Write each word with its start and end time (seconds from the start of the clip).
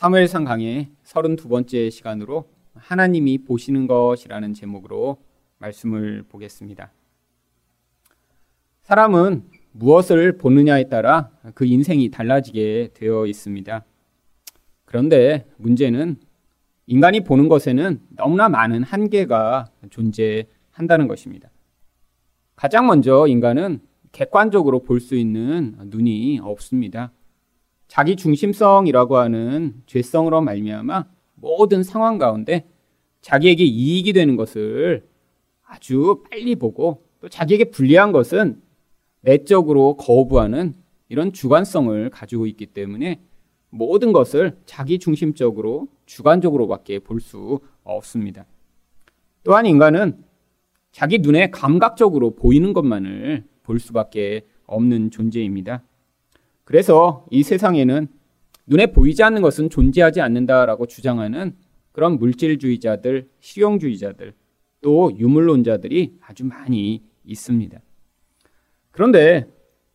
사무엘상 0.00 0.44
강의 0.44 0.88
32번째 1.04 1.90
시간으로 1.90 2.48
하나님이 2.74 3.44
보시는 3.44 3.86
것이라는 3.86 4.54
제목으로 4.54 5.18
말씀을 5.58 6.22
보겠습니다. 6.26 6.90
사람은 8.80 9.44
무엇을 9.72 10.38
보느냐에 10.38 10.84
따라 10.84 11.28
그 11.54 11.66
인생이 11.66 12.10
달라지게 12.10 12.92
되어 12.94 13.26
있습니다. 13.26 13.84
그런데 14.86 15.46
문제는 15.58 16.16
인간이 16.86 17.22
보는 17.22 17.50
것에는 17.50 18.00
너무나 18.16 18.48
많은 18.48 18.82
한계가 18.82 19.66
존재한다는 19.90 21.08
것입니다. 21.08 21.50
가장 22.56 22.86
먼저 22.86 23.26
인간은 23.26 23.80
객관적으로 24.12 24.82
볼 24.82 25.00
수 25.00 25.14
있는 25.14 25.76
눈이 25.90 26.40
없습니다. 26.42 27.12
자기 27.90 28.14
중심성이라고 28.14 29.16
하는 29.16 29.74
죄성으로 29.86 30.42
말미암아 30.42 31.06
모든 31.34 31.82
상황 31.82 32.18
가운데 32.18 32.68
자기에게 33.20 33.64
이익이 33.64 34.12
되는 34.12 34.36
것을 34.36 35.08
아주 35.66 36.22
빨리 36.30 36.54
보고 36.54 37.02
또 37.20 37.28
자기에게 37.28 37.72
불리한 37.72 38.12
것은 38.12 38.62
내적으로 39.22 39.96
거부하는 39.96 40.76
이런 41.08 41.32
주관성을 41.32 42.10
가지고 42.10 42.46
있기 42.46 42.66
때문에 42.66 43.20
모든 43.70 44.12
것을 44.12 44.56
자기 44.66 45.00
중심적으로 45.00 45.88
주관적으로밖에 46.06 47.00
볼 47.00 47.20
수 47.20 47.58
없습니다. 47.82 48.46
또한 49.42 49.66
인간은 49.66 50.22
자기 50.92 51.18
눈에 51.18 51.50
감각적으로 51.50 52.36
보이는 52.36 52.72
것만을 52.72 53.42
볼 53.64 53.80
수밖에 53.80 54.46
없는 54.66 55.10
존재입니다. 55.10 55.82
그래서 56.70 57.26
이 57.32 57.42
세상에는 57.42 58.06
눈에 58.68 58.86
보이지 58.92 59.24
않는 59.24 59.42
것은 59.42 59.70
존재하지 59.70 60.20
않는다라고 60.20 60.86
주장하는 60.86 61.56
그런 61.90 62.16
물질주의자들, 62.16 63.28
실용주의자들, 63.40 64.34
또 64.80 65.10
유물론자들이 65.18 66.18
아주 66.20 66.44
많이 66.44 67.02
있습니다. 67.24 67.76
그런데 68.92 69.48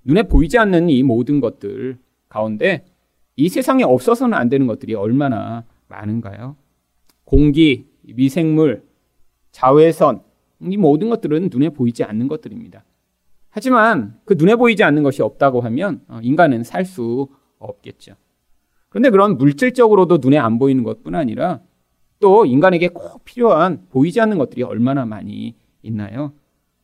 눈에 0.04 0.24
보이지 0.24 0.58
않는 0.58 0.90
이 0.90 1.02
모든 1.02 1.40
것들 1.40 1.98
가운데 2.28 2.84
이 3.38 3.48
세상에 3.48 3.84
없어서는 3.84 4.38
안 4.38 4.50
되는 4.50 4.68
것들이 4.68 4.96
얼마나 4.96 5.64
많은가요? 5.88 6.58
공기, 7.24 7.86
미생물, 8.02 8.84
자외선, 9.54 10.24
이 10.60 10.76
모든 10.76 11.10
것들은 11.10 11.48
눈에 11.54 11.70
보이지 11.70 12.04
않는 12.04 12.28
것들입니다. 12.28 12.84
하지만 13.56 14.20
그 14.26 14.36
눈에 14.38 14.58
보이지 14.58 14.84
않는 14.84 15.02
것이 15.02 15.22
없다고 15.22 15.62
하면 15.62 16.02
어, 16.10 16.20
인간은 16.22 16.66
살 16.66 16.84
수 16.84 17.30
없겠죠. 17.58 18.16
그런데 18.90 19.10
그런 19.10 19.38
물질적으로도 19.38 20.18
눈에 20.22 20.38
안 20.38 20.60
보이는 20.60 20.84
것뿐 20.84 21.16
아니라 21.16 21.62
또 22.20 22.46
인간에게 22.46 22.90
꼭 22.90 23.24
필요한 23.24 23.88
보이지 23.92 24.20
않는 24.20 24.38
것들이 24.38 24.64
얼마나 24.64 25.06
많이 25.06 25.56
있나요? 25.84 26.34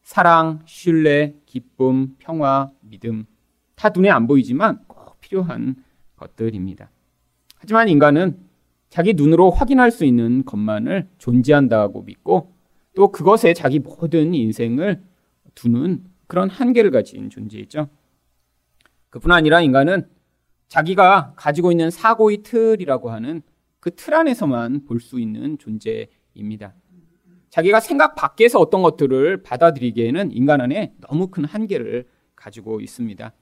사랑, 0.02 0.62
신뢰, 0.66 1.36
기쁨, 1.46 2.16
평화, 2.20 2.72
믿음. 2.80 3.26
다 3.76 3.90
눈에 3.94 4.10
안 4.10 4.26
보이지만 4.26 4.80
꼭 4.88 5.20
필요한 5.20 5.76
것들입니다. 6.16 6.90
하지만 7.58 7.90
인간은 7.90 8.38
자기 8.88 9.14
눈으로 9.14 9.52
확인할 9.52 9.92
수 9.92 10.06
있는 10.06 10.46
것만을 10.46 11.10
존재한다고 11.18 12.04
믿고 12.04 12.54
또 12.96 13.12
그것에 13.12 13.54
자기 13.54 13.80
모든 13.80 14.34
인생을 14.34 15.02
두는 15.54 16.11
그런 16.32 16.50
한계를 16.50 16.92
가진 16.92 17.30
존재이죠. 17.30 17.90
그뿐 19.10 19.34
아니라 19.34 19.60
인간은 19.60 20.08
자기가 20.70 21.34
가지고 21.36 21.72
있는 21.74 21.90
사고의 21.92 22.38
틀이라고 22.44 23.12
하는 23.12 23.42
그 23.82 23.92
틀 23.92 24.14
안에서만 24.14 24.86
볼 24.86 25.02
수 25.02 25.20
있는 25.20 25.58
존재입니다. 25.58 26.74
자기가 27.50 27.82
생각 27.82 28.16
밖에서 28.16 28.60
어떤 28.60 28.82
것들을 28.82 29.44
받아들이기에는 29.44 30.32
인간 30.32 30.62
안에 30.62 30.94
너무 31.02 31.28
큰 31.28 31.44
한계를 31.44 32.08
가지고 32.38 32.80
있습니다. 32.80 33.34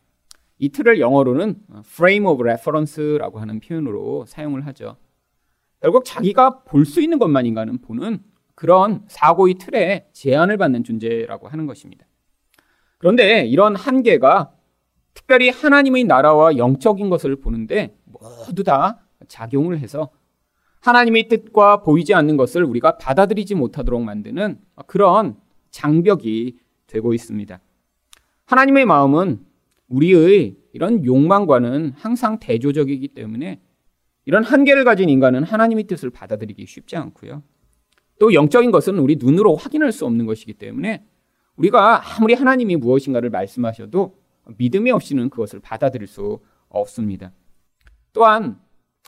이 0.58 0.70
틀을 0.70 1.00
영어로는 1.00 1.62
frame 1.86 2.26
of 2.26 2.42
reference라고 2.42 3.40
하는 3.40 3.60
표현으로 3.60 4.26
사용을 4.26 4.66
하죠. 4.66 4.98
결국 5.80 6.06
자기가 6.06 6.64
볼 6.64 6.86
수 6.88 7.04
있는 7.04 7.20
것만 7.20 7.46
인간은 7.46 7.82
보는 7.82 8.24
그런 8.56 9.04
사고의 9.08 9.60
틀에 9.60 10.10
제한을 10.12 10.58
받는 10.58 10.84
존재라고 10.84 11.50
하는 11.50 11.68
것입니다. 11.68 12.09
그런데 13.00 13.46
이런 13.48 13.76
한계가 13.76 14.52
특별히 15.14 15.50
하나님의 15.50 16.04
나라와 16.04 16.56
영적인 16.58 17.10
것을 17.10 17.38
보는데 17.38 17.98
모두 18.06 18.64
다 18.64 19.00
작용을 19.28 19.80
해서 19.80 20.10
하나님의 20.82 21.28
뜻과 21.28 21.82
보이지 21.82 22.14
않는 22.14 22.38
것을 22.38 22.64
우리가 22.64 22.98
받아들이지 22.98 23.56
못하도록 23.56 24.02
만드는 24.02 24.60
그런 24.86 25.36
장벽이 25.72 26.58
되고 26.88 27.14
있습니다. 27.14 27.60
하나님의 28.46 28.86
마음은 28.86 29.46
우리의 29.88 30.56
이런 30.74 31.04
욕망과는 31.06 31.94
항상 31.96 32.40
대조적이기 32.40 33.10
때문에 33.10 33.62
이런 34.26 34.44
한계를 34.44 34.84
가진 34.84 35.10
인간은 35.10 35.44
하나님의 35.44 35.86
뜻을 35.86 36.10
받아들이기 36.10 36.66
쉽지 36.66 36.96
않고요. 36.98 37.44
또 38.20 38.34
영적인 38.34 38.72
것은 38.72 39.00
우리 39.00 39.16
눈으로 39.16 39.56
확인할 39.56 39.92
수 39.92 40.06
없는 40.06 40.26
것이기 40.26 40.54
때문에 40.54 41.04
우리가 41.60 42.02
아무리 42.18 42.34
하나님이 42.34 42.76
무엇인가를 42.78 43.30
말씀하셔도 43.30 44.18
믿음이 44.58 44.92
없이는 44.92 45.30
그것을 45.30 45.60
받아들일 45.60 46.08
수 46.08 46.40
없습니다. 46.70 47.32
또한 48.12 48.60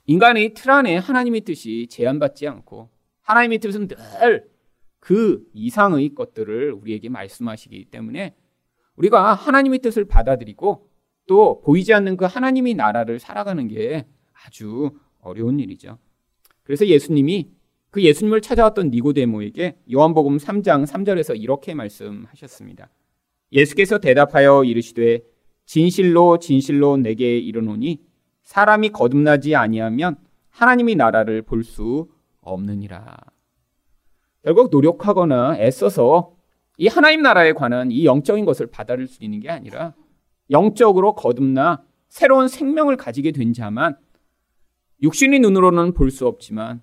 인간의 0.06 0.54
틀 0.54 0.72
안에 0.72 0.98
하나님의 0.98 1.42
뜻이 1.42 1.88
제한받지 1.90 2.48
않고 2.48 2.90
하나님의 3.22 3.60
뜻은 3.60 3.88
늘 3.88 4.52
그 5.02 5.44
이상의 5.54 6.14
것들을 6.14 6.72
우리에게 6.74 7.10
말씀하시기 7.10 7.86
때문에 7.86 8.36
우리가 8.96 9.34
하나님의 9.34 9.80
뜻을 9.80 10.06
받아들이고 10.06 10.88
또 11.28 11.62
보이지 11.62 11.94
않는 11.96 12.18
그 12.18 12.26
하나님의 12.26 12.76
나라를 12.76 13.20
살아가는 13.20 13.68
게 13.68 14.06
아주 14.46 14.92
어려운 15.20 15.60
일이죠. 15.60 15.98
그래서 16.64 16.86
예수님이 16.86 17.52
그 17.92 18.02
예수님을 18.02 18.42
찾아왔던 18.42 18.90
니고데모에게 18.90 19.78
요한복음 19.94 20.38
3장 20.38 20.86
3절에서 20.86 21.40
이렇게 21.40 21.74
말씀하셨습니다. 21.74 22.90
예수께서 23.52 23.98
대답하여 24.00 24.64
이르시되 24.64 25.22
진실로 25.66 26.40
진실로 26.40 26.96
내게 26.98 27.38
이르노니 27.38 28.02
사람이 28.44 28.90
거듭나지 28.90 29.56
아니하면 29.56 30.16
하나님의 30.50 30.96
나라를 30.96 31.42
볼 31.42 31.64
수 31.64 32.10
없느니라. 32.42 33.18
결국 34.44 34.70
노력하거나 34.72 35.58
애써서 35.60 36.34
이 36.78 36.88
하나님 36.88 37.22
나라에 37.22 37.54
관한 37.54 37.92
이 37.92 38.06
영적인 38.06 38.46
것을 38.46 38.68
받아들일 38.68 39.08
수 39.08 39.24
있는 39.24 39.40
게 39.40 39.50
아니라 39.50 39.94
영적으로 40.50 41.14
거듭나 41.14 41.84
새로운 42.10 42.48
생명을 42.48 42.98
가지게 42.98 43.32
된 43.32 43.54
자만 43.54 43.96
육신의 45.04 45.40
눈으로는 45.42 45.94
볼 45.94 46.10
수 46.10 46.26
없지만 46.26 46.82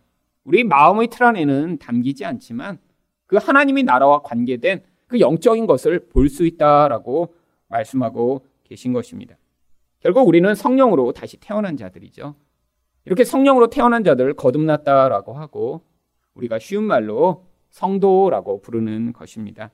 우리 0.49 0.65
마음의 0.65 1.09
틀 1.09 1.25
안에는 1.25 1.77
담기지 1.77 2.25
않지만 2.25 2.79
그 3.27 3.37
하나님의 3.37 3.83
나라와 3.85 4.23
관계된 4.23 4.83
그 5.07 5.21
영적인 5.21 5.67
것을 5.67 6.09
볼 6.09 6.31
수 6.31 6.47
있다라고 6.47 7.35
말씀하고 7.69 8.47
계신 8.65 8.95
것입니다. 8.95 9.37
결국 10.01 10.27
우리는 10.27 10.55
성령으로 10.55 11.13
다시 11.13 11.37
태어난 11.39 11.77
자들이죠. 11.77 12.35
이렇게 13.05 13.25
성령으로 13.25 13.69
태어난 13.69 14.05
자들을 14.05 14.33
거듭났다라고 14.35 15.35
하고 15.35 15.83
우리가 16.33 16.59
쉬운 16.59 16.85
말로 16.85 17.45
성도라고 17.69 18.63
부르는 18.63 19.13
것입니다. 19.13 19.71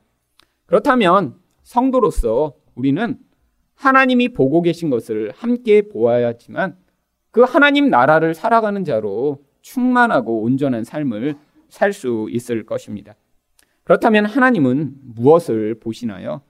그렇다면 0.67 1.39
성도로서 1.62 2.55
우리는 2.75 3.21
하나님이 3.77 4.33
보고 4.33 4.61
계신 4.61 4.91
것을 4.91 5.31
함께 5.37 5.83
보아야지만 5.83 6.77
그 7.31 7.43
하나님 7.43 7.91
나라를 7.91 8.35
살아가는 8.35 8.85
자로 8.85 9.45
충만하고 9.64 10.43
온전한 10.43 10.84
삶을 10.84 11.37
살 11.69 11.93
수 11.93 12.28
있을 12.31 12.64
것입니다. 12.64 13.16
그렇다면 13.82 14.26
하나님은 14.26 14.94
무엇을 15.02 15.81
보시나요? 15.81 16.43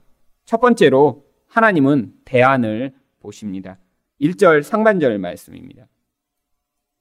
첫 0.43 0.59
번째로 0.59 1.25
하나님은 1.47 2.13
대안을 2.25 2.93
보십니다. 3.19 3.79
1절 4.21 4.61
상반절 4.61 5.17
말씀입니다. 5.17 5.87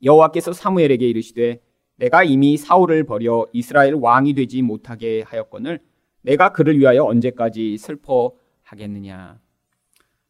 여호와께서 0.02 0.52
사무엘에게 0.52 1.06
이르시되 1.06 1.60
내가 1.96 2.24
이미 2.24 2.56
사울을 2.56 3.04
버려 3.04 3.46
이스라엘 3.52 3.94
왕이 3.94 4.34
되지 4.34 4.62
못하게 4.62 5.22
하였거늘 5.26 5.80
내가 6.22 6.52
그를 6.52 6.78
위하여 6.78 7.04
언제까지 7.04 7.76
슬퍼하겠느냐. 7.76 9.40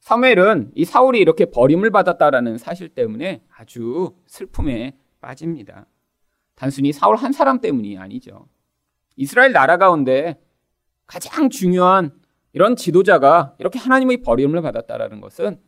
사무엘은 0.00 0.72
이 0.74 0.84
사울이 0.84 1.20
이렇게 1.20 1.46
버림을 1.46 1.90
받았다라는 1.90 2.58
사실 2.58 2.88
때문에 2.88 3.42
아주 3.56 4.14
슬픔에 4.26 4.96
빠집니다. 5.24 5.86
단순히 6.54 6.92
사울 6.92 7.16
한 7.16 7.32
사람 7.32 7.60
때문이 7.60 7.96
아니죠. 7.96 8.46
이스라엘 9.16 9.52
나라 9.52 9.78
가운데 9.78 10.38
가장 11.06 11.48
중요한 11.48 12.12
이런 12.52 12.76
지도자가 12.76 13.56
이렇게 13.58 13.78
하나님의 13.78 14.18
버림을 14.18 14.60
받았다라는 14.62 15.20
것은 15.20 15.58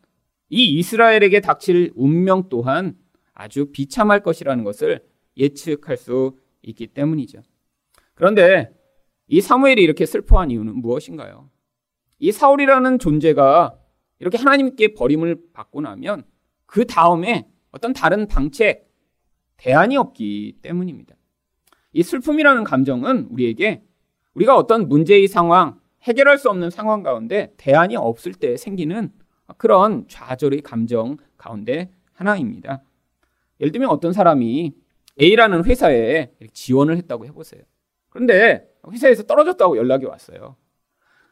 이 0.50 0.78
이스라엘에게 0.78 1.40
닥칠 1.40 1.92
운명 1.96 2.48
또한 2.48 2.96
아주 3.34 3.72
비참할 3.72 4.22
것이라는 4.22 4.62
것을 4.62 5.04
예측할 5.36 5.96
수 5.96 6.36
있기 6.62 6.88
때문이죠. 6.88 7.40
그런데 8.14 8.70
이 9.26 9.40
사무엘이 9.40 9.82
이렇게 9.82 10.06
슬퍼한 10.06 10.50
이유는 10.50 10.76
무엇인가요? 10.76 11.50
이 12.18 12.30
사울이라는 12.30 12.98
존재가 12.98 13.76
이렇게 14.20 14.38
하나님께 14.38 14.94
버림을 14.94 15.38
받고 15.52 15.80
나면 15.80 16.24
그 16.66 16.86
다음에 16.86 17.48
어떤 17.72 17.92
다른 17.92 18.26
방책, 18.28 18.85
대안이 19.56 19.96
없기 19.96 20.58
때문입니다. 20.62 21.14
이 21.92 22.02
슬픔이라는 22.02 22.64
감정은 22.64 23.28
우리에게 23.30 23.82
우리가 24.34 24.56
어떤 24.56 24.88
문제의 24.88 25.28
상황, 25.28 25.80
해결할 26.02 26.38
수 26.38 26.50
없는 26.50 26.70
상황 26.70 27.02
가운데 27.02 27.52
대안이 27.56 27.96
없을 27.96 28.34
때 28.34 28.56
생기는 28.56 29.10
그런 29.56 30.06
좌절의 30.08 30.60
감정 30.60 31.16
가운데 31.36 31.90
하나입니다. 32.12 32.82
예를 33.60 33.72
들면 33.72 33.88
어떤 33.88 34.12
사람이 34.12 34.74
A라는 35.20 35.64
회사에 35.64 36.32
지원을 36.52 36.96
했다고 36.98 37.26
해보세요. 37.26 37.62
그런데 38.10 38.68
회사에서 38.90 39.22
떨어졌다고 39.22 39.76
연락이 39.76 40.04
왔어요. 40.04 40.56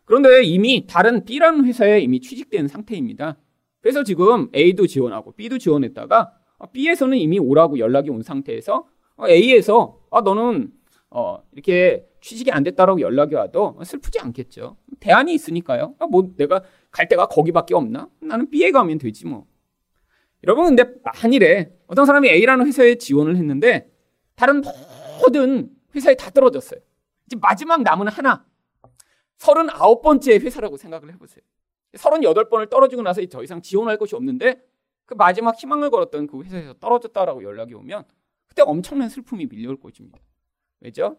그런데 0.04 0.42
이미 0.42 0.86
다른 0.86 1.24
B라는 1.24 1.64
회사에 1.66 2.00
이미 2.00 2.20
취직된 2.20 2.68
상태입니다. 2.68 3.36
그래서 3.80 4.02
지금 4.02 4.48
A도 4.54 4.86
지원하고 4.86 5.32
B도 5.32 5.58
지원했다가 5.58 6.32
B에서는 6.66 7.16
이미 7.18 7.38
오라고 7.38 7.78
연락이 7.78 8.10
온 8.10 8.22
상태에서 8.22 8.86
A에서 9.28 10.00
아 10.10 10.20
너는 10.20 10.72
어 11.10 11.38
이렇게 11.52 12.06
취직이 12.20 12.50
안 12.50 12.62
됐다라고 12.62 13.00
연락이 13.00 13.34
와도 13.34 13.78
슬프지 13.84 14.18
않겠죠. 14.18 14.76
대안이 15.00 15.34
있으니까요. 15.34 15.94
아, 15.98 16.06
뭐 16.06 16.32
내가 16.36 16.62
갈 16.90 17.06
데가 17.08 17.26
거기밖에 17.26 17.74
없나? 17.74 18.08
나는 18.20 18.48
B에 18.50 18.70
가면 18.70 18.98
되지 18.98 19.26
뭐. 19.26 19.46
여러분 20.44 20.66
근데 20.66 20.84
만일에 21.02 21.72
어떤 21.86 22.06
사람이 22.06 22.28
A라는 22.28 22.66
회사에 22.66 22.96
지원을 22.96 23.36
했는데 23.36 23.90
다른 24.34 24.62
모든 25.20 25.70
회사에 25.94 26.14
다 26.14 26.30
떨어졌어요. 26.30 26.80
이제 27.26 27.36
마지막 27.40 27.82
남은 27.82 28.08
하나. 28.08 28.44
39번째 29.38 30.40
회사라고 30.40 30.76
생각을 30.76 31.12
해보세요. 31.12 31.42
38번을 31.94 32.70
떨어지고 32.70 33.02
나서 33.02 33.24
더 33.26 33.42
이상 33.42 33.62
지원할 33.62 33.98
것이 33.98 34.14
없는데 34.16 34.60
그 35.06 35.14
마지막 35.14 35.56
희망을 35.56 35.90
걸었던 35.90 36.26
그 36.26 36.42
회사에서 36.42 36.74
떨어졌다라고 36.74 37.42
연락이 37.42 37.74
오면 37.74 38.04
그때 38.46 38.62
엄청난 38.62 39.08
슬픔이 39.08 39.46
밀려올 39.46 39.78
것입니다. 39.78 40.18
왜죠? 40.80 41.18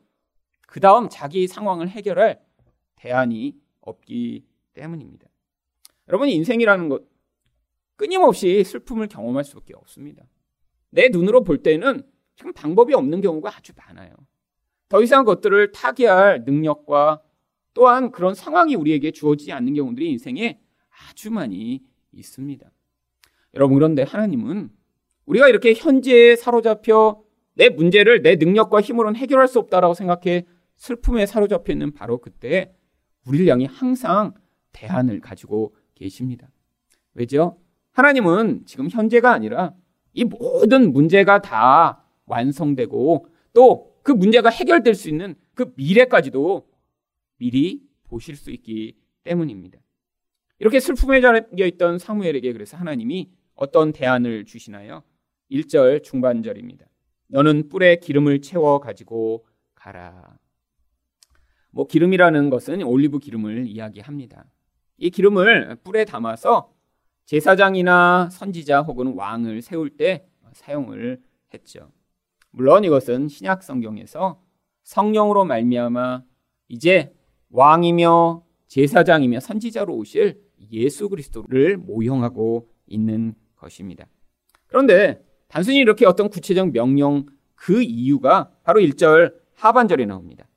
그 0.67 0.79
다음 0.79 1.09
자기 1.09 1.47
상황을 1.47 1.89
해결할 1.89 2.41
대안이 2.95 3.59
없기 3.81 4.45
때문입니다. 4.73 5.27
여러분 6.07 6.29
인생이라는 6.29 6.89
것 6.89 7.03
끊임없이 7.95 8.63
슬픔을 8.63 9.07
경험할 9.07 9.43
수밖에 9.43 9.73
없습니다. 9.75 10.25
내 10.89 11.09
눈으로 11.09 11.43
볼 11.43 11.61
때는 11.61 12.03
지금 12.35 12.53
방법이 12.53 12.93
없는 12.93 13.21
경우가 13.21 13.55
아주 13.55 13.73
많아요. 13.75 14.13
더 14.89 15.01
이상 15.01 15.25
것들을 15.25 15.71
타개할 15.71 16.43
능력과 16.45 17.21
또한 17.73 18.11
그런 18.11 18.33
상황이 18.33 18.75
우리에게 18.75 19.11
주어지지 19.11 19.51
않는 19.51 19.73
경우들이 19.73 20.09
인생에 20.11 20.59
아주 21.09 21.31
많이 21.31 21.83
있습니다. 22.11 22.69
여러분 23.55 23.75
그런데 23.75 24.03
하나님은 24.03 24.69
우리가 25.25 25.49
이렇게 25.49 25.73
현재에 25.73 26.35
사로잡혀 26.35 27.21
내 27.53 27.69
문제를 27.69 28.21
내 28.21 28.35
능력과 28.35 28.81
힘으로는 28.81 29.15
해결할 29.15 29.47
수 29.47 29.59
없다라고 29.59 29.93
생각해 29.93 30.45
슬픔에 30.75 31.25
사로잡혀 31.25 31.73
있는 31.73 31.93
바로 31.93 32.19
그때 32.19 32.75
우리를 33.25 33.47
향해 33.47 33.67
항상 33.69 34.33
대안을 34.73 35.21
가지고 35.21 35.75
계십니다. 35.95 36.49
왜죠? 37.13 37.57
하나님은 37.93 38.63
지금 38.65 38.89
현재가 38.89 39.31
아니라 39.31 39.73
이 40.13 40.25
모든 40.25 40.91
문제가 40.91 41.41
다 41.41 42.03
완성되고 42.25 43.27
또 43.53 43.95
그 44.05 44.11
문제가 44.11 44.51
해결될 44.51 44.93
수 44.93 45.09
있는 45.09 45.33
그 45.55 45.73
미래까지도 45.75 46.69
미리 47.37 47.81
보실 48.03 48.35
수 48.35 48.51
있기 48.51 48.95
때문입니다. 49.23 49.79
이렇게 50.59 50.79
슬픔에 50.79 51.21
잠겨 51.21 51.65
있던 51.65 51.97
사무엘에게 51.97 52.53
그래서 52.53 52.77
하나님이 52.77 53.31
어떤 53.55 53.91
대안을 53.91 54.45
주시나요? 54.45 55.03
1절 55.51 56.03
중반절입니다. 56.03 56.85
너는 57.27 57.69
뿔에 57.69 57.97
기름을 57.97 58.41
채워 58.41 58.79
가지고 58.79 59.45
가라. 59.73 60.37
뭐 61.71 61.87
기름이라는 61.87 62.49
것은 62.49 62.83
올리브 62.83 63.19
기름을 63.19 63.67
이야기합니다. 63.67 64.45
이 64.97 65.09
기름을 65.09 65.77
뿔에 65.83 66.05
담아서 66.05 66.73
제사장이나 67.25 68.29
선지자 68.31 68.81
혹은 68.81 69.13
왕을 69.15 69.61
세울 69.61 69.89
때 69.97 70.27
사용을 70.53 71.21
했죠. 71.53 71.91
물론 72.51 72.83
이것은 72.83 73.27
신약 73.27 73.63
성경에서 73.63 74.41
성령으로 74.83 75.43
말미암아 75.45 76.23
이제 76.69 77.13
왕이며 77.49 78.43
제사장이며 78.67 79.39
선지자로 79.39 79.93
오실 79.95 80.41
예수 80.71 81.09
그리스도를 81.09 81.77
모형하고 81.77 82.69
있는 82.87 83.35
것입니다. 83.65 84.05
그런데 84.67 85.21
단순히 85.47 85.79
이렇게 85.79 86.05
어떤 86.05 86.29
구체적 86.29 86.71
명령 86.71 87.25
그 87.55 87.81
이유가 87.81 88.51
바로 88.63 88.79
1절 88.79 89.33
하반절에 89.55 90.05
나옵니다. 90.05 90.47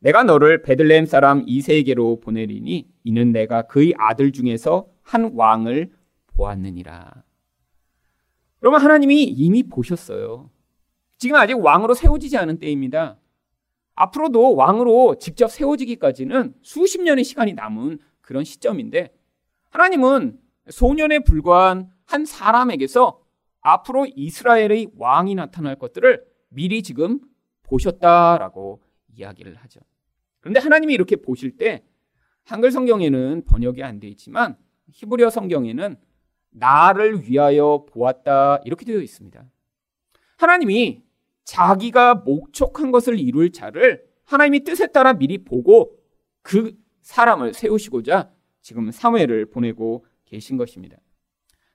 내가 0.00 0.22
너를 0.22 0.62
베들레헴 0.62 1.06
사람 1.06 1.44
이세에게로 1.46 2.20
보내리니 2.20 2.88
이는 3.04 3.32
내가 3.32 3.62
그의 3.62 3.94
아들 3.98 4.32
중에서 4.32 4.86
한 5.02 5.32
왕을 5.34 5.92
보았느니라. 6.28 7.24
여러분 8.62 8.80
하나님이 8.80 9.24
이미 9.24 9.62
보셨어요. 9.62 10.50
지금 11.16 11.36
아직 11.36 11.58
왕으로 11.58 11.94
세워지지 11.94 12.36
않은 12.38 12.58
때입니다. 12.58 13.18
앞으로도 13.96 14.54
왕으로 14.54 15.16
직접 15.18 15.50
세워지기까지는 15.50 16.54
수십 16.62 17.02
년의 17.02 17.24
시간이 17.24 17.54
남은 17.54 17.98
그런 18.20 18.44
시점인데 18.44 19.12
하나님은 19.70 20.38
소년에 20.70 21.20
불과한 21.20 21.90
한 22.08 22.24
사람에게서 22.24 23.22
앞으로 23.60 24.06
이스라엘의 24.16 24.92
왕이 24.96 25.34
나타날 25.34 25.76
것들을 25.76 26.24
미리 26.48 26.82
지금 26.82 27.20
보셨다라고 27.64 28.80
이야기를 29.14 29.56
하죠. 29.56 29.80
그런데 30.40 30.58
하나님이 30.58 30.94
이렇게 30.94 31.16
보실 31.16 31.58
때 31.58 31.84
한글 32.44 32.70
성경에는 32.70 33.44
번역이 33.44 33.82
안 33.82 34.00
돼 34.00 34.08
있지만 34.08 34.56
히브리어 34.90 35.28
성경에는 35.28 35.96
나를 36.50 37.28
위하여 37.28 37.84
보았다 37.86 38.62
이렇게 38.64 38.86
되어 38.86 39.00
있습니다. 39.00 39.44
하나님이 40.38 41.02
자기가 41.44 42.14
목촉한 42.14 42.90
것을 42.90 43.18
이룰 43.18 43.52
자를 43.52 44.06
하나님이 44.24 44.64
뜻에 44.64 44.86
따라 44.86 45.12
미리 45.12 45.44
보고 45.44 45.98
그 46.40 46.74
사람을 47.02 47.52
세우시고자 47.52 48.30
지금 48.62 48.90
사무엘을 48.90 49.50
보내고 49.50 50.06
계신 50.24 50.56
것입니다. 50.56 50.96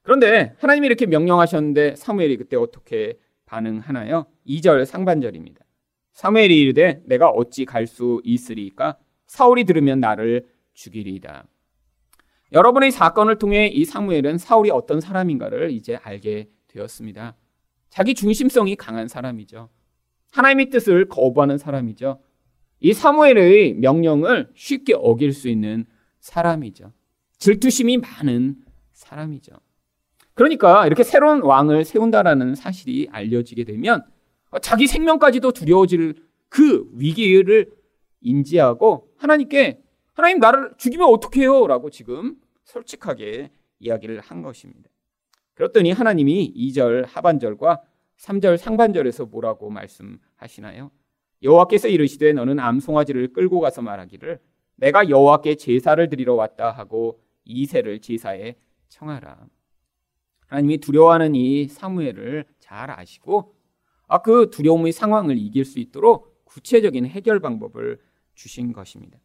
그런데 0.03 0.53
하나님이 0.59 0.87
이렇게 0.87 1.05
명령하셨는데 1.05 1.95
사무엘이 1.95 2.37
그때 2.37 2.55
어떻게 2.55 3.17
반응하나요? 3.45 4.25
2절 4.47 4.85
상반절입니다. 4.85 5.63
사무엘이 6.13 6.59
이르되 6.59 7.01
내가 7.05 7.29
어찌 7.29 7.65
갈 7.65 7.87
수 7.87 8.21
있으리까? 8.23 8.97
사울이 9.25 9.63
들으면 9.63 9.99
나를 9.99 10.45
죽이리이다. 10.73 11.45
여러분의 12.51 12.91
사건을 12.91 13.39
통해 13.39 13.67
이 13.67 13.83
사무엘은 13.85 14.37
사울이 14.37 14.69
어떤 14.69 15.01
사람인가를 15.01 15.71
이제 15.71 15.95
알게 16.03 16.49
되었습니다. 16.67 17.35
자기 17.89 18.13
중심성이 18.13 18.75
강한 18.75 19.07
사람이죠. 19.07 19.69
하나님의 20.31 20.69
뜻을 20.69 21.07
거부하는 21.09 21.57
사람이죠. 21.57 22.19
이 22.79 22.93
사무엘의 22.93 23.75
명령을 23.75 24.51
쉽게 24.53 24.93
어길 24.95 25.31
수 25.31 25.47
있는 25.47 25.85
사람이죠. 26.19 26.91
질투심이 27.37 27.97
많은 27.97 28.57
사람이죠. 28.91 29.53
그러니까 30.33 30.85
이렇게 30.87 31.03
새로운 31.03 31.41
왕을 31.41 31.85
세운다라는 31.85 32.55
사실이 32.55 33.09
알려지게 33.11 33.65
되면 33.65 34.03
자기 34.61 34.87
생명까지도 34.87 35.51
두려워질 35.51 36.15
그 36.49 36.87
위기를 36.93 37.71
인지하고 38.21 39.09
하나님께 39.17 39.81
하나님 40.13 40.39
나를 40.39 40.73
죽이면 40.77 41.07
어떡해요? 41.07 41.67
라고 41.67 41.89
지금 41.89 42.35
솔직하게 42.63 43.51
이야기를 43.79 44.19
한 44.19 44.41
것입니다. 44.41 44.89
그랬더니 45.55 45.91
하나님이 45.91 46.53
2절 46.55 47.05
하반절과 47.07 47.81
3절 48.17 48.57
상반절에서 48.57 49.25
뭐라고 49.25 49.69
말씀하시나요? 49.69 50.91
여호와께서 51.41 51.89
이르시되 51.89 52.33
너는 52.33 52.59
암송아지를 52.59 53.33
끌고 53.33 53.59
가서 53.59 53.81
말하기를 53.81 54.39
내가 54.75 55.09
여호와께 55.09 55.55
제사를 55.55 56.09
드리러 56.09 56.35
왔다 56.35 56.71
하고 56.71 57.19
이세를 57.43 57.99
제사에 57.99 58.55
청하라. 58.89 59.47
하나님이 60.53 60.77
두려워하는 60.77 61.33
이 61.33 61.67
사무엘을 61.67 62.45
잘 62.59 62.91
아시고 62.91 63.55
아, 64.07 64.21
그 64.21 64.51
두려움의 64.51 64.91
상황을 64.91 65.35
이길 65.35 65.65
수 65.65 65.79
있도록 65.79 66.45
구체적인 66.45 67.07
해결 67.07 67.39
방법을 67.39 67.99
주신 68.35 68.71
것입니다. 68.71 69.17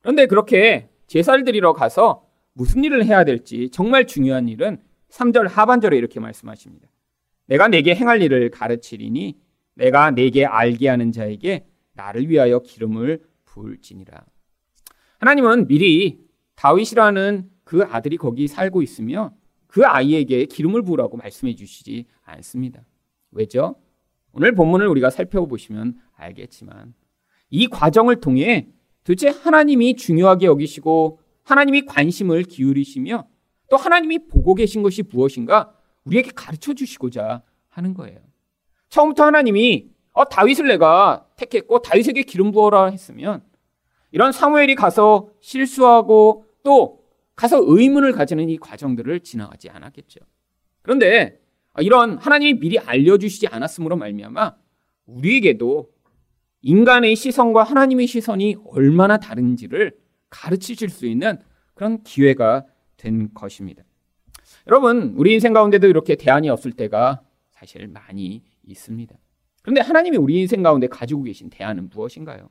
그런데 0.00 0.26
그렇게 0.26 0.88
제사를 1.08 1.42
드리러 1.42 1.72
가서 1.72 2.24
무슨 2.52 2.84
일을 2.84 3.04
해야 3.04 3.24
될지 3.24 3.70
정말 3.70 4.06
중요한 4.06 4.48
일은 4.48 4.80
3절 5.10 5.48
하반절에 5.48 5.96
이렇게 5.96 6.20
말씀하십니다. 6.20 6.88
내가 7.46 7.66
내게 7.66 7.96
행할 7.96 8.22
일을 8.22 8.50
가르치리니 8.50 9.36
내가 9.74 10.12
내게 10.12 10.44
알게 10.44 10.88
하는 10.88 11.10
자에게 11.10 11.66
나를 11.94 12.28
위하여 12.28 12.60
기름을 12.60 13.24
부을지니라. 13.46 14.24
하나님은 15.18 15.66
미리 15.66 16.20
다윗이라는 16.54 17.50
그 17.64 17.82
아들이 17.82 18.16
거기 18.16 18.46
살고 18.46 18.82
있으며 18.82 19.32
그 19.68 19.86
아이에게 19.86 20.46
기름을 20.46 20.82
부으라고 20.82 21.16
말씀해 21.16 21.54
주시지 21.54 22.06
않습니다. 22.24 22.82
왜죠? 23.30 23.76
오늘 24.32 24.54
본문을 24.54 24.88
우리가 24.88 25.10
살펴보시면 25.10 25.98
알겠지만 26.16 26.94
이 27.50 27.68
과정을 27.68 28.20
통해 28.20 28.68
도대체 29.04 29.28
하나님이 29.28 29.96
중요하게 29.96 30.46
여기시고 30.46 31.20
하나님이 31.44 31.86
관심을 31.86 32.42
기울이시며 32.42 33.26
또 33.70 33.76
하나님이 33.76 34.26
보고 34.26 34.54
계신 34.54 34.82
것이 34.82 35.02
무엇인가 35.02 35.72
우리에게 36.04 36.30
가르쳐 36.34 36.74
주시고자 36.74 37.42
하는 37.68 37.94
거예요. 37.94 38.18
처음부터 38.88 39.24
하나님이 39.24 39.90
어, 40.12 40.24
다윗을 40.24 40.66
내가 40.66 41.26
택했고 41.36 41.80
다윗에게 41.80 42.22
기름 42.22 42.50
부어라 42.50 42.86
했으면 42.86 43.42
이런 44.10 44.32
사무엘이 44.32 44.74
가서 44.74 45.28
실수하고 45.40 46.46
또 46.62 46.97
가서 47.38 47.62
의문을 47.64 48.10
가지는 48.10 48.48
이 48.48 48.58
과정들을 48.58 49.20
지나가지 49.20 49.70
않았겠죠. 49.70 50.18
그런데 50.82 51.40
이런 51.78 52.18
하나님이 52.18 52.58
미리 52.58 52.80
알려주시지 52.80 53.46
않았으므로 53.46 53.96
말미암아 53.96 54.56
우리에게도 55.06 55.88
인간의 56.62 57.14
시선과 57.14 57.62
하나님의 57.62 58.08
시선이 58.08 58.56
얼마나 58.66 59.18
다른지를 59.18 59.96
가르치실 60.30 60.88
수 60.88 61.06
있는 61.06 61.38
그런 61.74 62.02
기회가 62.02 62.66
된 62.96 63.32
것입니다. 63.32 63.84
여러분, 64.66 65.14
우리 65.16 65.32
인생 65.32 65.52
가운데도 65.52 65.86
이렇게 65.86 66.16
대안이 66.16 66.48
없을 66.50 66.72
때가 66.72 67.22
사실 67.52 67.86
많이 67.86 68.42
있습니다. 68.64 69.16
그런데 69.62 69.80
하나님이 69.80 70.16
우리 70.16 70.40
인생 70.40 70.64
가운데 70.64 70.88
가지고 70.88 71.22
계신 71.22 71.50
대안은 71.50 71.88
무엇인가요? 71.90 72.48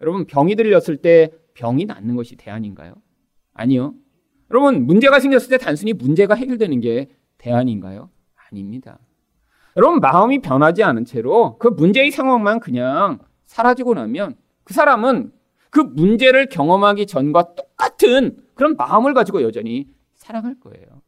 여러분, 0.00 0.24
병이 0.24 0.56
들렸을 0.56 0.96
때 0.96 1.30
병이 1.52 1.84
낫는 1.84 2.16
것이 2.16 2.36
대안인가요? 2.36 2.94
아니요. 3.52 3.94
여러분, 4.54 4.86
문제가 4.86 5.18
생겼을 5.18 5.48
때 5.48 5.58
단순히 5.58 5.92
문제가 5.92 6.36
해결되는 6.36 6.78
게 6.78 7.08
대안인가요? 7.38 8.08
아닙니다. 8.36 9.00
여러분, 9.76 9.98
마음이 9.98 10.38
변하지 10.42 10.84
않은 10.84 11.04
채로 11.04 11.58
그 11.58 11.66
문제의 11.66 12.12
상황만 12.12 12.60
그냥 12.60 13.18
사라지고 13.46 13.94
나면 13.94 14.36
그 14.62 14.72
사람은 14.72 15.32
그 15.70 15.80
문제를 15.80 16.48
경험하기 16.50 17.06
전과 17.06 17.56
똑같은 17.56 18.36
그런 18.54 18.76
마음을 18.76 19.12
가지고 19.12 19.42
여전히 19.42 19.88
사랑할 20.14 20.54
거예요. 20.60 21.02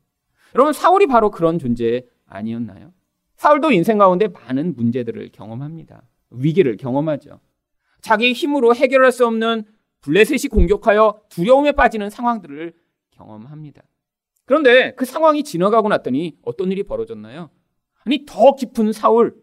여러분, 0.56 0.72
사울이 0.72 1.06
바로 1.06 1.30
그런 1.30 1.60
존재 1.60 2.04
아니었나요? 2.26 2.92
사울도 3.36 3.70
인생 3.70 3.96
가운데 3.96 4.26
많은 4.26 4.74
문제들을 4.74 5.30
경험합니다. 5.30 6.02
위기를 6.30 6.76
경험하죠. 6.76 7.38
자기 8.00 8.32
힘으로 8.32 8.74
해결할 8.74 9.12
수 9.12 9.24
없는 9.24 9.62
블레셋이 10.00 10.48
공격하여 10.50 11.20
두려움에 11.28 11.70
빠지는 11.70 12.10
상황들을 12.10 12.74
경험합니다. 13.16 13.82
그런데 14.44 14.94
그 14.94 15.04
상황이 15.04 15.42
지나가고 15.42 15.88
났더니 15.88 16.36
어떤 16.42 16.70
일이 16.70 16.82
벌어졌나요? 16.82 17.50
아니, 18.04 18.24
더 18.24 18.54
깊은 18.54 18.92
사울, 18.92 19.34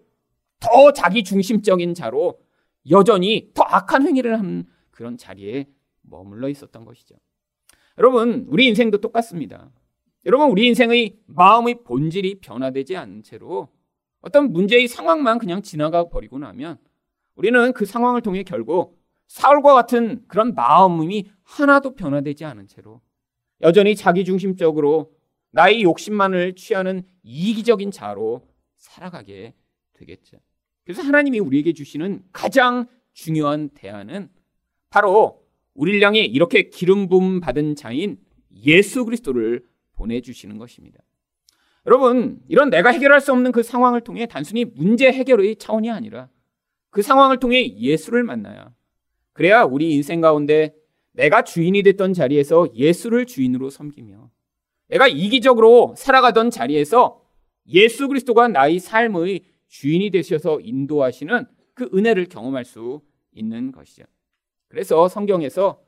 더 0.59 0.93
자기 0.93 1.23
중심적인 1.23 1.93
자로 1.93 2.39
여전히 2.89 3.51
더 3.53 3.63
악한 3.63 4.07
행위를 4.07 4.37
하는 4.37 4.65
그런 4.91 5.17
자리에 5.17 5.67
머물러 6.01 6.47
있었던 6.49 6.85
것이죠. 6.85 7.15
여러분, 7.97 8.45
우리 8.47 8.67
인생도 8.67 8.99
똑같습니다. 8.99 9.71
여러분, 10.25 10.49
우리 10.49 10.67
인생의 10.67 11.17
마음의 11.25 11.83
본질이 11.83 12.39
변화되지 12.39 12.95
않은 12.95 13.23
채로 13.23 13.67
어떤 14.21 14.53
문제의 14.53 14.87
상황만 14.87 15.37
그냥 15.37 15.61
지나가 15.61 16.07
버리고 16.07 16.39
나면 16.39 16.77
우리는 17.35 17.73
그 17.73 17.85
상황을 17.85 18.21
통해 18.21 18.43
결국 18.43 19.03
사울과 19.27 19.73
같은 19.73 20.23
그런 20.27 20.53
마음이 20.53 21.29
하나도 21.43 21.95
변화되지 21.95 22.45
않은 22.45 22.67
채로 22.67 23.01
여전히 23.63 23.95
자기중심적으로 23.95 25.11
나의 25.51 25.83
욕심만을 25.83 26.55
취하는 26.55 27.03
이기적인 27.23 27.91
자로 27.91 28.47
살아가게 28.77 29.53
되겠죠. 29.93 30.37
그래서 30.83 31.01
하나님이 31.01 31.39
우리에게 31.39 31.73
주시는 31.73 32.23
가장 32.31 32.87
중요한 33.13 33.69
대안은 33.69 34.29
바로 34.89 35.43
우리를 35.73 36.01
향해 36.05 36.19
이렇게 36.19 36.69
기름 36.69 37.07
부음 37.07 37.39
받은 37.39 37.75
자인 37.75 38.17
예수 38.65 39.05
그리스도를 39.05 39.65
보내 39.93 40.21
주시는 40.21 40.57
것입니다. 40.57 40.99
여러분, 41.85 42.39
이런 42.47 42.69
내가 42.69 42.91
해결할 42.91 43.21
수 43.21 43.31
없는 43.31 43.51
그 43.51 43.63
상황을 43.63 44.01
통해 44.01 44.25
단순히 44.25 44.65
문제 44.65 45.11
해결의 45.11 45.55
차원이 45.57 45.89
아니라 45.89 46.29
그 46.89 47.01
상황을 47.01 47.39
통해 47.39 47.75
예수를 47.77 48.23
만나야 48.23 48.73
그래야 49.33 49.63
우리 49.63 49.93
인생 49.93 50.21
가운데 50.21 50.75
내가 51.13 51.43
주인이 51.43 51.81
됐던 51.83 52.13
자리에서 52.13 52.67
예수를 52.75 53.25
주인으로 53.25 53.69
섬기며 53.69 54.29
내가 54.89 55.07
이기적으로 55.07 55.93
살아가던 55.97 56.49
자리에서 56.49 57.21
예수 57.67 58.07
그리스도가 58.07 58.47
나의 58.47 58.79
삶의 58.79 59.43
주인이 59.67 60.09
되셔서 60.11 60.59
인도하시는 60.59 61.45
그 61.73 61.89
은혜를 61.93 62.25
경험할 62.25 62.65
수 62.65 63.01
있는 63.31 63.71
것이죠. 63.71 64.03
그래서 64.67 65.07
성경에서 65.07 65.81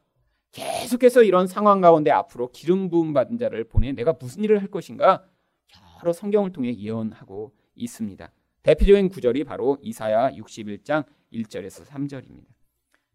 계속해서 0.52 1.24
이런 1.24 1.48
상황 1.48 1.82
가운데 1.82 2.12
앞으로 2.12 2.50
기름 2.52 2.90
부음 2.90 3.14
받은 3.14 3.38
자를 3.38 3.66
보내 3.66 3.92
내가 3.92 4.14
무슨 4.14 4.44
일을 4.44 4.62
할 4.62 4.70
것인가 4.70 5.26
여러 6.02 6.14
성경을 6.14 6.54
통해 6.54 6.74
예언하고 6.74 7.52
있습니다. 7.76 8.32
대표적인 8.64 9.10
구절이 9.10 9.44
바로 9.44 9.78
이사야 9.82 10.32
61장 10.32 11.06
1절에서 11.34 11.86
3절입니다. 11.86 12.55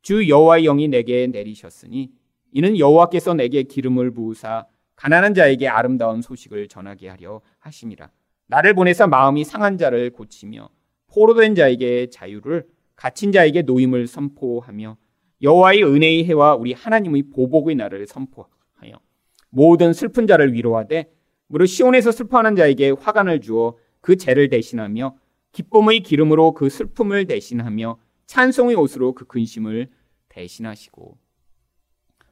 주 0.03 0.29
여호와의 0.29 0.65
영이 0.65 0.89
내게 0.89 1.27
내리셨으니 1.27 2.11
이는 2.53 2.79
여호와께서 2.79 3.35
내게 3.35 3.63
기름을 3.63 4.13
부으사 4.13 4.67
가난한 4.97 5.35
자에게 5.35 5.69
아름다운 5.69 6.21
소식을 6.21 6.69
전하게 6.69 7.09
하려 7.09 7.41
하심이라. 7.59 8.11
나를 8.47 8.75
보내사 8.75 9.07
마음이 9.07 9.45
상한 9.45 9.79
자를 9.79 10.11
고치며 10.11 10.69
포로된 11.07 11.55
자에게 11.55 12.09
자유를 12.11 12.67
갇힌 12.97 13.33
자에게 13.33 13.63
노임을 13.63 14.07
선포하며 14.07 14.97
여호와의 15.43 15.85
은혜의 15.85 16.25
해와 16.27 16.55
우리 16.55 16.73
하나님의 16.73 17.25
보복의 17.33 17.77
날을 17.77 18.07
선포하여 18.07 19.01
모든 19.49 19.93
슬픈 19.93 20.27
자를 20.27 20.53
위로하되 20.53 21.11
무릇 21.47 21.67
시온에서 21.67 22.13
슬퍼하는 22.13 22.57
자에게 22.57 22.91
화관을 22.91 23.41
주어 23.41 23.77
그 24.01 24.17
죄를 24.17 24.49
대신하며 24.49 25.17
기쁨의 25.53 26.01
기름으로 26.01 26.53
그 26.53 26.69
슬픔을 26.69 27.27
대신하며 27.27 27.99
찬송의 28.31 28.77
옷으로 28.77 29.13
그 29.13 29.25
근심을 29.25 29.91
대신하시고 30.29 31.19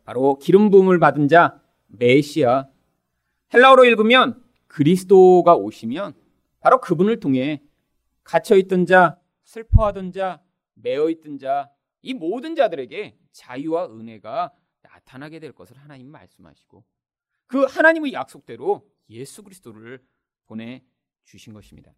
바로 0.05 0.39
기름 0.39 0.71
부음을 0.71 1.01
받은 1.01 1.27
자 1.27 1.61
메시아 1.89 2.69
헬라어로 3.53 3.85
읽으면 3.85 4.41
그리스도가 4.69 5.57
오시면 5.57 6.15
바로 6.61 6.81
그분을 6.81 7.19
통해 7.19 7.65
갇혀 8.23 8.55
있던 8.59 8.87
자, 8.87 9.19
슬퍼하던 9.43 10.13
자, 10.13 10.41
매어 10.75 11.11
있던 11.11 11.37
자, 11.37 11.69
이 12.03 12.15
모든 12.15 12.55
자들에게 12.55 13.19
자유와 13.33 13.87
은혜가 13.87 14.53
나타나게 14.83 15.41
될 15.41 15.51
것을 15.51 15.77
하나님 15.79 16.13
말씀하시고 16.13 16.85
그 17.49 17.65
하나님의 17.65 18.13
약속대로 18.13 18.89
예수 19.11 19.43
그리스도를 19.43 20.01
보내 20.47 20.85
주신 21.25 21.53
것입니다. 21.55 21.93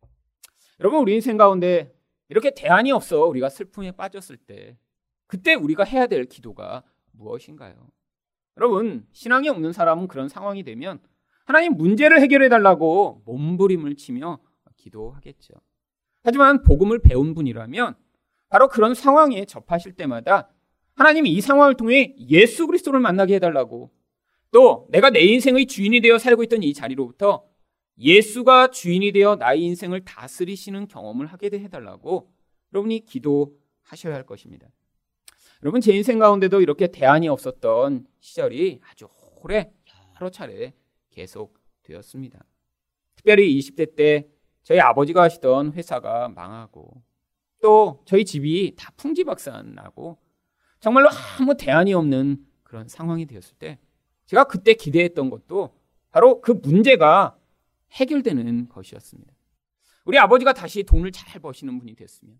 여러분 0.78 1.00
우리 1.00 1.14
인생 1.14 1.36
가운데 1.36 1.99
이렇게 2.30 2.52
대안이 2.54 2.92
없어 2.92 3.26
우리가 3.26 3.48
슬픔에 3.48 3.92
빠졌을 3.92 4.36
때 4.36 4.78
그때 5.26 5.54
우리가 5.54 5.84
해야 5.84 6.06
될 6.06 6.24
기도가 6.24 6.82
무엇인가요? 7.12 7.90
여러분 8.56 9.06
신앙이 9.12 9.48
없는 9.48 9.72
사람은 9.72 10.08
그런 10.08 10.28
상황이 10.28 10.62
되면 10.62 11.00
하나님 11.44 11.76
문제를 11.76 12.20
해결해 12.20 12.48
달라고 12.48 13.22
몸부림을 13.26 13.96
치며 13.96 14.38
기도하겠죠. 14.76 15.54
하지만 16.22 16.62
복음을 16.62 17.00
배운 17.00 17.34
분이라면 17.34 17.96
바로 18.48 18.68
그런 18.68 18.94
상황에 18.94 19.44
접하실 19.44 19.92
때마다 19.94 20.50
하나님이 20.94 21.32
이 21.32 21.40
상황을 21.40 21.76
통해 21.76 22.14
예수 22.28 22.66
그리스도를 22.66 23.00
만나게 23.00 23.36
해달라고 23.36 23.90
또 24.52 24.86
내가 24.90 25.10
내 25.10 25.20
인생의 25.20 25.66
주인이 25.66 26.00
되어 26.00 26.18
살고 26.18 26.42
있던 26.44 26.62
이 26.62 26.74
자리로부터 26.74 27.44
예수가 28.00 28.70
주인이 28.70 29.12
되어 29.12 29.36
나의 29.36 29.62
인생을 29.62 30.04
다스리시는 30.04 30.88
경험을 30.88 31.26
하게 31.26 31.50
해달라고 31.52 32.32
여러분이 32.72 33.04
기도하셔야 33.04 34.14
할 34.14 34.24
것입니다. 34.24 34.68
여러분 35.62 35.82
제 35.82 35.94
인생 35.94 36.18
가운데도 36.18 36.62
이렇게 36.62 36.86
대안이 36.86 37.28
없었던 37.28 38.06
시절이 38.20 38.80
아주 38.90 39.06
오래 39.42 39.70
여러 40.16 40.30
차례 40.30 40.72
계속 41.10 41.58
되었습니다. 41.82 42.42
특별히 43.16 43.58
20대 43.58 43.94
때 43.94 44.26
저희 44.62 44.80
아버지가 44.80 45.22
하시던 45.22 45.74
회사가 45.74 46.28
망하고 46.28 47.02
또 47.60 48.02
저희 48.06 48.24
집이 48.24 48.74
다 48.78 48.90
풍지박산 48.96 49.74
나고 49.74 50.16
정말로 50.80 51.10
아무 51.38 51.54
대안이 51.54 51.92
없는 51.92 52.46
그런 52.62 52.88
상황이 52.88 53.26
되었을 53.26 53.56
때 53.58 53.78
제가 54.24 54.44
그때 54.44 54.72
기대했던 54.72 55.28
것도 55.28 55.74
바로 56.10 56.40
그 56.40 56.52
문제가 56.52 57.36
해결되는 57.92 58.68
것이었습니다. 58.68 59.32
우리 60.04 60.18
아버지가 60.18 60.52
다시 60.52 60.82
돈을 60.82 61.12
잘 61.12 61.40
버시는 61.40 61.78
분이 61.78 61.94
됐으면. 61.94 62.38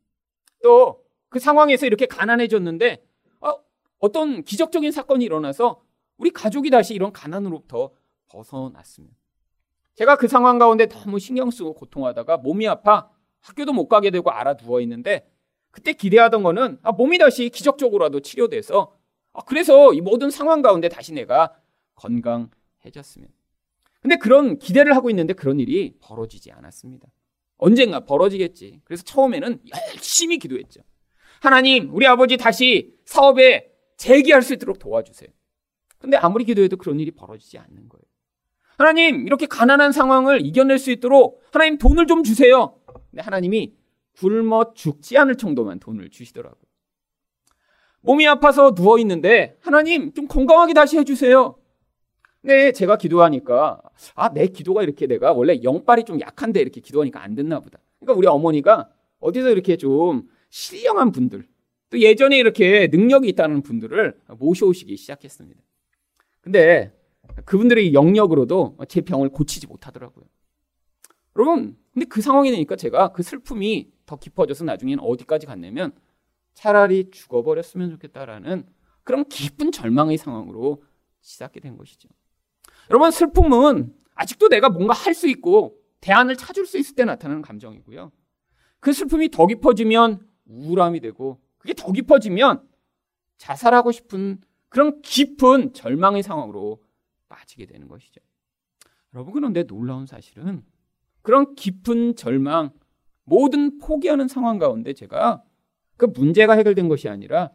또 0.62 1.10
그 1.30 1.38
상황에서 1.38 1.86
이렇게 1.86 2.04
가난해졌는데 2.04 3.02
어, 3.40 3.54
어떤 4.00 4.42
기적적인 4.42 4.92
사건이 4.92 5.24
일어나서 5.24 5.80
우리 6.18 6.30
가족이 6.30 6.68
다시 6.68 6.92
이런 6.92 7.12
가난으로부터 7.12 7.92
벗어났으면. 8.28 9.10
제가 9.94 10.16
그 10.16 10.28
상황 10.28 10.58
가운데 10.58 10.86
너무 10.86 11.18
신경 11.18 11.50
쓰고 11.50 11.74
고통하다가 11.74 12.38
몸이 12.38 12.68
아파 12.68 13.10
학교도 13.40 13.72
못 13.72 13.88
가게 13.88 14.10
되고 14.10 14.30
알아 14.30 14.56
누워 14.56 14.80
있는데 14.82 15.30
그때 15.70 15.92
기대하던 15.92 16.42
거는 16.42 16.78
아, 16.82 16.92
몸이 16.92 17.18
다시 17.18 17.48
기적적으로라도 17.48 18.20
치료돼서 18.20 18.96
아, 19.32 19.44
그래서 19.44 19.94
이 19.94 20.00
모든 20.00 20.30
상황 20.30 20.62
가운데 20.62 20.88
다시 20.88 21.12
내가 21.12 21.54
건강해졌으면 21.94 23.28
근데 24.00 24.16
그런 24.16 24.58
기대를 24.58 24.96
하고 24.96 25.10
있는데 25.10 25.34
그런 25.34 25.60
일이 25.60 25.94
벌어지지 26.00 26.50
않았습니다. 26.52 27.08
언젠가 27.58 28.00
벌어지겠지. 28.00 28.80
그래서 28.84 29.02
처음에는 29.04 29.60
열심히 29.94 30.38
기도했죠. 30.38 30.80
하나님, 31.40 31.94
우리 31.94 32.06
아버지 32.06 32.36
다시 32.36 32.94
사업에 33.04 33.70
재기할 33.96 34.42
수 34.42 34.54
있도록 34.54 34.78
도와주세요. 34.78 35.28
근데 35.98 36.16
아무리 36.16 36.44
기도해도 36.44 36.78
그런 36.78 36.98
일이 36.98 37.10
벌어지지 37.10 37.58
않는 37.58 37.88
거예요. 37.88 38.02
하나님, 38.78 39.26
이렇게 39.26 39.44
가난한 39.44 39.92
상황을 39.92 40.44
이겨낼 40.44 40.78
수 40.78 40.90
있도록 40.90 41.42
하나님 41.52 41.76
돈을 41.76 42.06
좀 42.06 42.22
주세요. 42.22 42.78
근데 43.10 43.22
하나님이 43.22 43.74
굶어 44.16 44.72
죽지 44.74 45.18
않을 45.18 45.36
정도만 45.36 45.80
돈을 45.80 46.08
주시더라고요. 46.10 46.62
몸이 48.00 48.26
아파서 48.26 48.74
누워 48.74 48.98
있는데 49.00 49.58
하나님 49.60 50.14
좀 50.14 50.26
건강하게 50.26 50.72
다시 50.72 50.96
해주세요. 50.96 51.59
근데 52.42 52.72
제가 52.72 52.96
기도하니까 52.96 53.80
아 54.14 54.30
내 54.32 54.46
기도가 54.46 54.82
이렇게 54.82 55.06
내가 55.06 55.32
원래 55.32 55.60
영빨이 55.62 56.04
좀 56.04 56.20
약한데 56.20 56.60
이렇게 56.60 56.80
기도하니까 56.80 57.22
안 57.22 57.34
됐나 57.34 57.60
보다. 57.60 57.78
그러니까 57.98 58.18
우리 58.18 58.26
어머니가 58.26 58.88
어디서 59.18 59.50
이렇게 59.50 59.76
좀 59.76 60.28
신령한 60.48 61.12
분들 61.12 61.46
또 61.90 61.98
예전에 62.00 62.38
이렇게 62.38 62.88
능력이 62.90 63.28
있다는 63.28 63.62
분들을 63.62 64.20
모셔오시기 64.38 64.96
시작했습니다. 64.96 65.60
근데 66.40 66.92
그분들의 67.44 67.92
영역으로도 67.92 68.78
제 68.88 69.02
병을 69.02 69.28
고치지 69.30 69.66
못하더라고요. 69.66 70.24
여러분, 71.36 71.76
근데 71.92 72.06
그 72.06 72.22
상황이 72.22 72.50
되니까 72.50 72.76
제가 72.76 73.12
그 73.12 73.22
슬픔이 73.22 73.90
더 74.06 74.16
깊어져서 74.16 74.64
나중에는 74.64 75.02
어디까지 75.02 75.46
갔냐면 75.46 75.92
차라리 76.54 77.10
죽어버렸으면 77.10 77.90
좋겠다라는 77.90 78.66
그런 79.04 79.24
깊은 79.28 79.72
절망의 79.72 80.16
상황으로 80.18 80.82
시작이 81.20 81.60
된 81.60 81.76
것이죠. 81.76 82.08
여러분, 82.90 83.10
슬픔은 83.10 83.94
아직도 84.14 84.48
내가 84.48 84.68
뭔가 84.68 84.92
할 84.92 85.14
수 85.14 85.28
있고 85.28 85.78
대안을 86.00 86.36
찾을 86.36 86.66
수 86.66 86.78
있을 86.78 86.94
때 86.94 87.04
나타나는 87.04 87.42
감정이고요. 87.42 88.10
그 88.80 88.92
슬픔이 88.92 89.30
더 89.30 89.46
깊어지면 89.46 90.26
우울함이 90.46 91.00
되고 91.00 91.40
그게 91.58 91.74
더 91.74 91.92
깊어지면 91.92 92.66
자살하고 93.38 93.92
싶은 93.92 94.40
그런 94.68 95.00
깊은 95.02 95.72
절망의 95.74 96.22
상황으로 96.22 96.82
빠지게 97.28 97.66
되는 97.66 97.86
것이죠. 97.86 98.20
여러분, 99.14 99.32
그런데 99.32 99.64
놀라운 99.64 100.06
사실은 100.06 100.64
그런 101.22 101.54
깊은 101.54 102.16
절망, 102.16 102.70
모든 103.24 103.78
포기하는 103.78 104.26
상황 104.26 104.58
가운데 104.58 104.94
제가 104.94 105.42
그 105.96 106.06
문제가 106.06 106.54
해결된 106.54 106.88
것이 106.88 107.08
아니라 107.08 107.50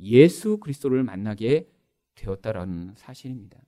예수 0.00 0.58
그리스도를 0.58 1.04
만나게 1.04 1.68
되었다라는 2.14 2.94
사실입니다. 2.96 3.58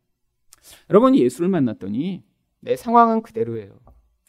여러분 0.91 1.17
예수를 1.17 1.49
만났더니 1.49 2.23
내 2.61 2.77
상황은 2.77 3.23
그대로예요. 3.23 3.79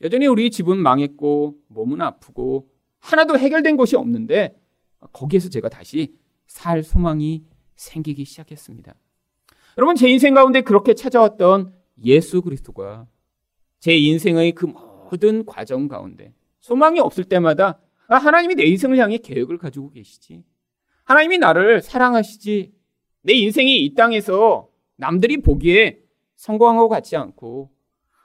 여전히 0.02 0.28
우리 0.28 0.52
집은 0.52 0.78
망했고 0.78 1.56
몸은 1.68 2.02
아프고 2.02 2.70
하나도 3.00 3.38
해결된 3.38 3.78
것이 3.78 3.96
없는데 3.96 4.56
거기에서 5.14 5.50
제가 5.50 5.70
다시 5.70 6.16
살 6.48 6.84
소망이 6.84 7.44
생기기 7.76 8.26
시작했습니다. 8.26 8.96
여러분 9.78 9.96
제 9.96 10.10
인생 10.10 10.34
가운데 10.34 10.62
그렇게 10.62 10.94
찾아왔던 10.94 11.74
예수 12.04 12.42
그리스도가 12.42 13.08
제 13.80 13.96
인생의 13.96 14.54
그 14.54 14.66
모든 14.66 15.46
과정 15.46 15.88
가운데 15.88 16.34
소망이 16.60 17.00
없을 17.00 17.24
때마다 17.24 17.80
아, 18.08 18.18
하나님이 18.18 18.56
내 18.56 18.64
인생을 18.64 18.98
향해 18.98 19.18
계획을 19.18 19.58
가지고 19.58 19.90
계시지. 19.90 20.44
하나님이 21.04 21.38
나를 21.38 21.82
사랑하시지. 21.82 22.72
내 23.22 23.34
인생이 23.34 23.84
이 23.84 23.94
땅에서 23.96 24.70
남들이 24.96 25.38
보기에 25.38 26.05
성공한 26.36 26.78
것 26.78 26.88
같지 26.90 27.16
않고 27.16 27.72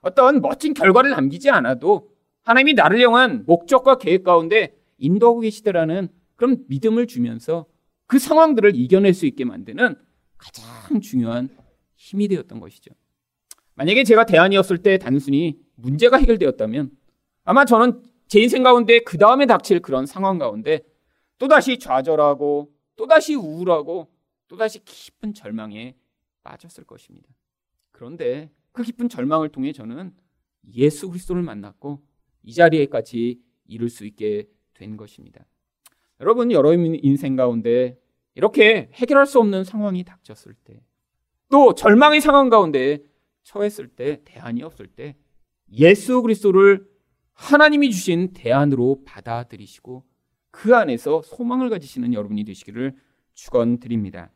어떤 0.03 0.41
멋진 0.41 0.75
결과를 0.75 1.11
남기지 1.11 1.51
않아도 1.51 2.11
하나님이 2.43 2.75
나를 2.75 3.01
향한 3.01 3.45
목적과 3.47 3.99
계획 3.99 4.25
가운데 4.25 4.77
인도하고 4.99 5.41
계시더라는 5.41 6.09
그런 6.37 6.65
믿음을 6.69 7.07
주면서 7.07 7.67
그 8.07 8.19
상황들을 8.19 8.75
이겨낼 8.75 9.15
수 9.15 9.27
있게 9.27 9.45
만드는 9.45 9.95
가장 10.37 11.01
중요한 11.01 11.49
힘이 11.97 12.29
되었던 12.29 12.61
것이죠. 12.61 12.93
만약에 13.75 14.05
제가 14.05 14.27
대안이었을 14.27 14.79
때 14.79 14.99
단순히 14.99 15.59
문제가 15.77 16.17
해결되었다면 16.17 16.91
아마 17.45 17.65
저는 17.65 18.03
제 18.27 18.41
인생 18.41 18.63
가운데 18.63 19.01
그 19.01 19.19
다음에 19.19 19.47
닥칠 19.47 19.81
그런 19.81 20.07
상황 20.07 20.39
가운데 20.39 20.81
또다시 21.39 21.79
좌절하고 21.79 22.73
또다시 22.97 23.35
우울하고 23.35 24.09
또다시 24.49 24.85
깊은 24.85 25.35
절망에 25.35 25.95
빠졌을 26.43 26.85
것입니다. 26.85 27.29
그런데 28.01 28.51
그 28.73 28.83
깊은 28.83 29.11
절망을 29.11 29.51
통해 29.51 29.73
저는 29.73 30.15
예수 30.73 31.11
그리스도를 31.11 31.43
만났고 31.43 32.01
이 32.43 32.55
자리에까지 32.55 33.39
이룰 33.67 33.91
수 33.91 34.07
있게 34.07 34.49
된 34.73 34.97
것입니다. 34.97 35.45
여러분 36.19 36.51
여러분 36.51 36.99
인생 37.03 37.37
가운데 37.37 38.01
이렇게 38.35 38.89
해결할 38.95 39.27
수 39.27 39.39
없는 39.39 39.65
상황이 39.65 40.03
닥쳤을 40.03 40.55
때, 40.65 40.83
또 41.51 41.75
절망의 41.75 42.23
상황 42.23 42.49
가운데 42.49 43.05
처했을 43.43 43.89
때, 43.89 44.23
대안이 44.25 44.63
없을 44.63 44.87
때, 44.87 45.15
예수 45.71 46.23
그리스도를 46.23 46.89
하나님이 47.35 47.91
주신 47.91 48.33
대안으로 48.33 49.03
받아들이시고 49.05 50.07
그 50.51 50.75
안에서 50.75 51.21
소망을 51.21 51.69
가지시는 51.69 52.15
여러분이 52.15 52.45
되시기를 52.45 52.97
축원드립니다. 53.35 54.33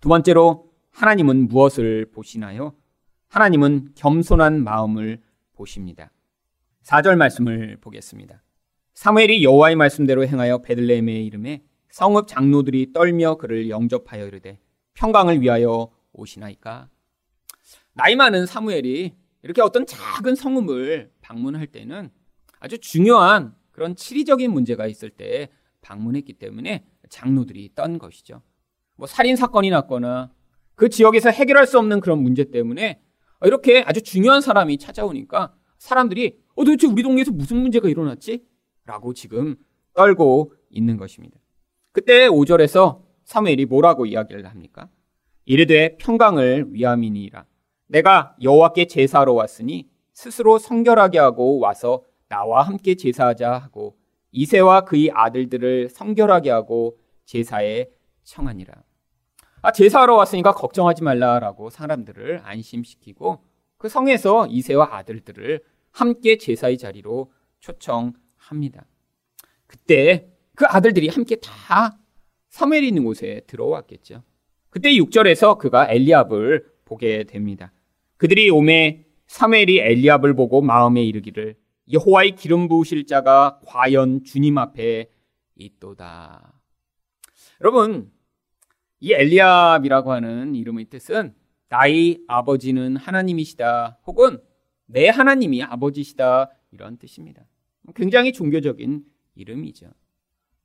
두 0.00 0.10
번째로 0.10 0.71
하나님은 0.92 1.48
무엇을 1.48 2.10
보시나요? 2.12 2.74
하나님은 3.28 3.92
겸손한 3.94 4.62
마음을 4.62 5.20
보십니다. 5.54 6.12
4절 6.84 7.16
말씀을 7.16 7.78
보겠습니다. 7.80 8.42
사무엘이 8.94 9.42
여호와의 9.42 9.76
말씀대로 9.76 10.26
행하여 10.26 10.58
베들레헴의 10.58 11.26
이름에 11.26 11.64
성읍 11.90 12.28
장로들이 12.28 12.92
떨며 12.92 13.36
그를 13.36 13.68
영접하여 13.68 14.26
이르되 14.26 14.58
평강을 14.94 15.40
위하여 15.40 15.90
오시나이까. 16.12 16.88
나이 17.94 18.16
많은 18.16 18.46
사무엘이 18.46 19.14
이렇게 19.42 19.62
어떤 19.62 19.86
작은 19.86 20.34
성읍을 20.34 21.12
방문할 21.20 21.66
때는 21.66 22.10
아주 22.60 22.78
중요한 22.78 23.54
그런 23.70 23.96
치리적인 23.96 24.52
문제가 24.52 24.86
있을 24.86 25.10
때 25.10 25.48
방문했기 25.80 26.34
때문에 26.34 26.84
장로들이 27.08 27.70
떤 27.74 27.98
것이죠. 27.98 28.42
뭐 28.96 29.06
살인 29.06 29.36
사건이 29.36 29.70
났거나 29.70 30.30
그 30.82 30.88
지역에서 30.88 31.30
해결할 31.30 31.68
수 31.68 31.78
없는 31.78 32.00
그런 32.00 32.24
문제 32.24 32.42
때문에 32.42 33.00
이렇게 33.44 33.84
아주 33.86 34.02
중요한 34.02 34.40
사람이 34.40 34.78
찾아오니까 34.78 35.54
사람들이 35.78 36.40
어 36.56 36.64
도대체 36.64 36.88
우리 36.88 37.04
동네에서 37.04 37.30
무슨 37.30 37.58
문제가 37.58 37.88
일어났지? 37.88 38.44
라고 38.84 39.14
지금 39.14 39.54
떨고 39.94 40.54
있는 40.70 40.96
것입니다. 40.96 41.38
그때 41.92 42.26
5절에서 42.26 43.00
사무엘이 43.22 43.66
뭐라고 43.66 44.06
이야기를 44.06 44.44
합니까? 44.44 44.88
이르되 45.44 45.98
평강을 45.98 46.74
위함이니라. 46.74 47.46
내가 47.86 48.34
여호와께 48.42 48.88
제사하러 48.88 49.34
왔으니 49.34 49.88
스스로 50.12 50.58
성결하게 50.58 51.20
하고 51.20 51.60
와서 51.60 52.02
나와 52.28 52.62
함께 52.62 52.96
제사하자 52.96 53.52
하고 53.52 53.98
이세와 54.32 54.80
그의 54.80 55.12
아들들을 55.14 55.90
성결하게 55.90 56.50
하고 56.50 56.98
제사에 57.24 57.86
청하니라. 58.24 58.82
아, 59.64 59.70
제사하러 59.70 60.16
왔으니까 60.16 60.52
걱정하지 60.52 61.04
말라라고 61.04 61.70
사람들을 61.70 62.40
안심시키고 62.42 63.44
그 63.78 63.88
성에서 63.88 64.48
이세와 64.48 64.96
아들들을 64.96 65.62
함께 65.92 66.36
제사의 66.36 66.78
자리로 66.78 67.30
초청합니다. 67.60 68.86
그때 69.68 70.28
그 70.56 70.64
아들들이 70.66 71.08
함께 71.08 71.36
다 71.36 71.96
사무엘이 72.48 72.88
있는 72.88 73.04
곳에 73.04 73.42
들어왔겠죠. 73.46 74.24
그때 74.68 74.90
6절에서 74.90 75.58
그가 75.58 75.88
엘리압을 75.90 76.66
보게 76.84 77.22
됩니다. 77.24 77.72
그들이 78.16 78.50
오매 78.50 79.04
사무엘이 79.28 79.78
엘리압을 79.78 80.34
보고 80.34 80.60
마음에 80.60 81.04
이르기를 81.04 81.56
여호와의 81.92 82.34
기름 82.34 82.68
부으실 82.68 83.06
자가 83.06 83.60
과연 83.64 84.24
주님 84.24 84.58
앞에 84.58 85.08
있도다. 85.54 86.52
여러분, 87.60 88.10
이 89.02 89.12
엘리압이라고 89.12 90.12
하는 90.12 90.54
이름의 90.54 90.84
뜻은 90.84 91.34
나의 91.68 92.20
아버지는 92.28 92.96
하나님이시다 92.96 93.98
혹은 94.06 94.38
내 94.86 95.08
하나님이 95.08 95.64
아버지시다 95.64 96.50
이런 96.70 96.98
뜻입니다. 96.98 97.42
굉장히 97.96 98.32
종교적인 98.32 99.04
이름이죠. 99.34 99.88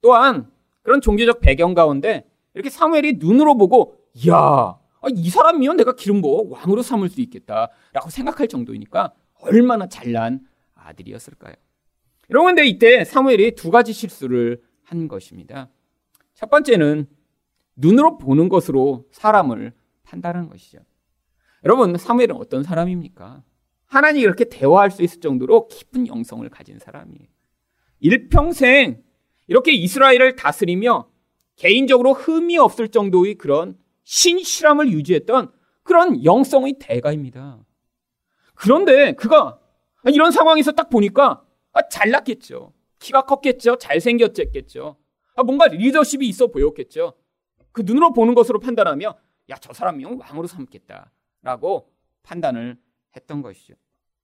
또한 0.01 0.51
그런 0.83 1.01
종교적 1.01 1.41
배경 1.41 1.73
가운데 1.73 2.29
이렇게 2.53 2.69
사무엘이 2.69 3.13
눈으로 3.13 3.57
보고 3.57 3.95
이야 4.13 4.77
이 5.15 5.29
사람이면 5.31 5.77
내가 5.77 5.95
기름 5.95 6.21
부어 6.21 6.43
왕으로 6.47 6.83
삼을 6.83 7.09
수 7.09 7.21
있겠다라고 7.21 8.11
생각할 8.11 8.47
정도이니까 8.47 9.15
얼마나 9.41 9.89
잘난 9.89 10.41
아들이었을까요? 10.75 11.55
여러분 12.29 12.53
근데 12.53 12.67
이때 12.67 13.03
사무엘이 13.03 13.55
두 13.55 13.71
가지 13.71 13.93
실수를 13.93 14.61
한 14.83 15.07
것입니다. 15.07 15.69
첫 16.35 16.51
번째는 16.51 17.07
눈으로 17.77 18.17
보는 18.17 18.49
것으로 18.49 19.05
사람을 19.11 19.73
판단하는 20.03 20.49
것이죠. 20.49 20.79
여러분 21.63 21.97
사무엘은 21.97 22.35
어떤 22.35 22.63
사람입니까? 22.63 23.43
하나님이 23.85 24.23
이렇게 24.23 24.45
대화할 24.45 24.91
수 24.91 25.01
있을 25.03 25.21
정도로 25.21 25.67
깊은 25.67 26.07
영성을 26.07 26.47
가진 26.49 26.77
사람이에요. 26.79 27.27
일평생 27.99 29.01
이렇게 29.47 29.71
이스라엘을 29.71 30.35
다스리며 30.35 31.09
개인적으로 31.55 32.13
흠이 32.13 32.57
없을 32.57 32.89
정도의 32.89 33.35
그런 33.35 33.77
신실함을 34.03 34.91
유지했던 34.91 35.51
그런 35.83 36.23
영성의 36.23 36.75
대가입니다. 36.79 37.59
그런데 38.53 39.13
그가 39.13 39.59
이런 40.05 40.31
상황에서 40.31 40.71
딱 40.71 40.89
보니까 40.89 41.43
아, 41.73 41.87
잘났겠죠. 41.87 42.73
키가 42.99 43.23
컸겠죠. 43.25 43.77
잘생겼겠죠. 43.77 44.97
아, 45.35 45.43
뭔가 45.43 45.67
리더십이 45.67 46.27
있어 46.27 46.47
보였겠죠. 46.47 47.13
그 47.77 47.83
눈으로 47.85 48.11
보는 48.11 48.33
것으로 48.33 48.59
판단하며 48.59 49.15
야, 49.51 49.55
저 49.57 49.71
사람이 49.71 50.03
왕으로 50.03 50.47
삼겠다라고 50.47 51.93
판단을 52.23 52.81
했던 53.15 53.43
것이죠. 53.43 53.75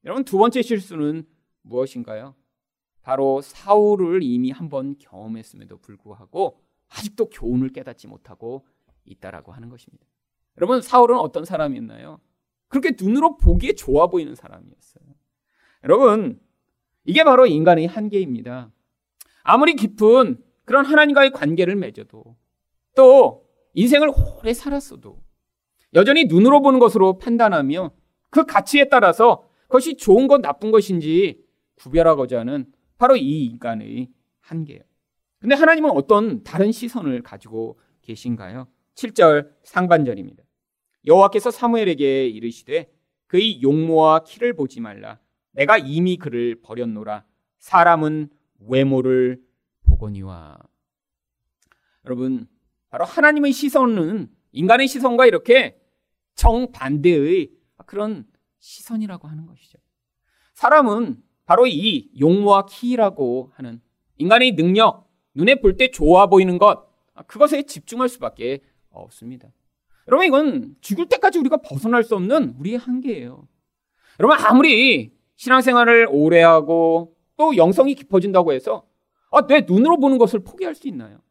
여러분 0.05 0.23
두 0.25 0.39
번째 0.39 0.63
실수는 0.63 1.27
무엇인가요? 1.61 2.33
바로 3.03 3.41
사울을 3.43 4.23
이미 4.23 4.49
한번 4.49 4.97
경험했음에도 4.97 5.77
불구하고 5.77 6.63
아직도 6.89 7.29
교훈을 7.29 7.69
깨닫지 7.69 8.07
못하고 8.07 8.65
있다라고 9.05 9.51
하는 9.51 9.69
것입니다. 9.69 10.03
여러분 10.57 10.81
사울은 10.81 11.19
어떤 11.19 11.45
사람이었나요? 11.45 12.19
그렇게 12.69 12.93
눈으로 12.99 13.37
보기에 13.37 13.73
좋아 13.73 14.07
보이는 14.07 14.33
사람이었어요. 14.33 15.03
여러분 15.83 16.41
이게 17.03 17.23
바로 17.23 17.45
인간의 17.45 17.85
한계입니다. 17.85 18.71
아무리 19.43 19.75
깊은 19.75 20.43
그런 20.65 20.85
하나님과의 20.85 21.33
관계를 21.33 21.75
맺어도 21.75 22.35
또 22.95 23.42
인생을 23.73 24.11
오래 24.39 24.53
살았어도 24.53 25.21
여전히 25.93 26.25
눈으로 26.25 26.61
보는 26.61 26.79
것으로 26.79 27.17
판단하며 27.17 27.91
그 28.29 28.45
가치에 28.45 28.89
따라서 28.89 29.47
그것이 29.63 29.95
좋은 29.95 30.27
것 30.27 30.41
나쁜 30.41 30.71
것인지 30.71 31.43
구별하고자 31.75 32.39
하는 32.39 32.71
바로 32.97 33.15
이 33.15 33.45
인간의 33.45 34.09
한계예요. 34.41 34.81
근데 35.39 35.55
하나님은 35.55 35.91
어떤 35.91 36.43
다른 36.43 36.71
시선을 36.71 37.21
가지고 37.21 37.79
계신가요? 38.01 38.67
7절 38.95 39.51
상반절입니다. 39.63 40.43
여호와께서 41.05 41.51
사무엘에게 41.51 42.27
이르시되 42.27 42.91
그의 43.27 43.61
용모와 43.61 44.23
키를 44.23 44.53
보지 44.53 44.79
말라. 44.79 45.19
내가 45.51 45.77
이미 45.77 46.17
그를 46.17 46.61
버렸노라. 46.61 47.25
사람은 47.59 48.29
외모를 48.59 49.41
보거니와. 49.83 50.57
여러분, 52.05 52.47
바로 52.93 53.05
하나님의 53.05 53.53
시선은 53.53 54.29
인간의 54.51 54.87
시선과 54.87 55.25
이렇게 55.25 55.81
정반대의 56.35 57.49
그런 57.87 58.27
시선이라고 58.59 59.27
하는 59.27 59.47
것이죠. 59.47 59.79
사람은 60.53 61.17
바로 61.45 61.65
이 61.65 62.11
용모와 62.19 62.67
키라고 62.67 63.51
하는 63.55 63.81
인간의 64.17 64.51
능력, 64.51 65.09
눈에 65.33 65.55
볼 65.55 65.75
때 65.75 65.89
좋아 65.89 66.27
보이는 66.27 66.59
것, 66.59 66.87
그것에 67.25 67.63
집중할 67.63 68.09
수밖에 68.09 68.61
없습니다. 68.91 69.47
여러분, 70.07 70.27
이건 70.27 70.75
죽을 70.79 71.07
때까지 71.09 71.39
우리가 71.39 71.57
벗어날 71.57 72.03
수 72.03 72.13
없는 72.15 72.57
우리의 72.59 72.77
한계예요. 72.77 73.47
여러분, 74.19 74.37
아무리 74.45 75.17
신앙생활을 75.37 76.09
오래 76.11 76.43
하고 76.43 77.15
또 77.37 77.57
영성이 77.57 77.95
깊어진다고 77.95 78.53
해서 78.53 78.85
아, 79.31 79.47
내 79.47 79.61
눈으로 79.61 79.99
보는 79.99 80.19
것을 80.19 80.43
포기할 80.43 80.75
수 80.75 80.87
있나요? 80.87 81.23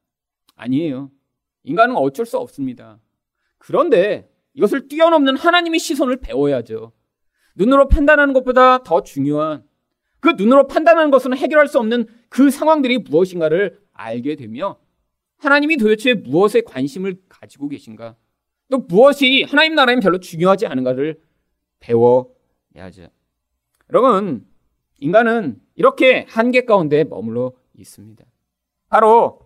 아니에요. 0.57 1.13
인간은 1.65 1.97
어쩔 1.97 2.27
수 2.27 2.39
없습니다. 2.39 2.99
그런데 3.59 4.29
이것을 4.55 4.89
뛰어넘는 4.89 5.37
하나님의 5.37 5.81
시선을 5.81 6.17
배워야죠. 6.17 6.93
눈으로 7.55 7.89
판단하는 7.89 8.35
것보다 8.35 8.83
더 8.83 9.03
중요한 9.03 9.65
그 10.21 10.31
눈으로 10.31 10.67
판단하는 10.67 11.11
것은 11.11 11.37
해결할 11.37 11.69
수 11.69 11.79
없는 11.79 12.07
그 12.29 12.51
상황들이 12.51 12.99
무엇인가를 12.99 13.81
알게 13.93 14.37
되며 14.37 14.79
하나님이 15.39 15.77
도대체 15.77 16.15
무엇에 16.15 16.61
관심을 16.61 17.17
가지고 17.29 17.69
계신가 17.69 18.17
또 18.71 18.79
무엇이 18.79 19.43
하나님 19.43 19.75
나라엔 19.75 20.01
별로 20.01 20.19
중요하지 20.19 20.67
않은가를 20.67 21.21
배워야죠. 21.81 23.09
여러분 23.91 24.47
인간은 24.99 25.61
이렇게 25.75 26.25
한계 26.29 26.65
가운데 26.65 27.05
머물러 27.05 27.53
있습니다. 27.75 28.25
바로 28.89 29.41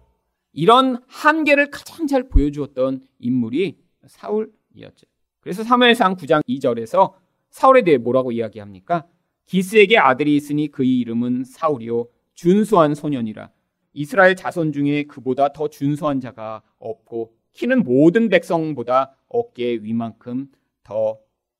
이런 0.56 1.02
한계를 1.06 1.70
가장 1.70 2.06
잘 2.06 2.28
보여주었던 2.30 3.02
인물이 3.18 3.78
사울이었죠. 4.06 5.06
그래서 5.40 5.62
사무엘상 5.62 6.16
9장 6.16 6.42
2절에서 6.48 7.12
사울에 7.50 7.82
대해 7.82 7.98
뭐라고 7.98 8.32
이야기합니까? 8.32 9.06
기스에게 9.44 9.98
아들이 9.98 10.34
있으니 10.34 10.68
그의 10.68 10.98
이름은 11.00 11.44
사울이요 11.44 12.08
준수한 12.34 12.94
소년이라 12.94 13.50
이스라엘 13.92 14.34
자손 14.34 14.72
중에 14.72 15.04
그보다 15.04 15.52
더 15.52 15.68
준수한 15.68 16.20
자가 16.20 16.62
없고 16.78 17.34
키는 17.52 17.82
모든 17.82 18.30
백성보다 18.30 19.14
어깨 19.28 19.74
위만큼 19.82 20.48
더 20.82 21.18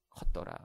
컸더라. 0.09 0.57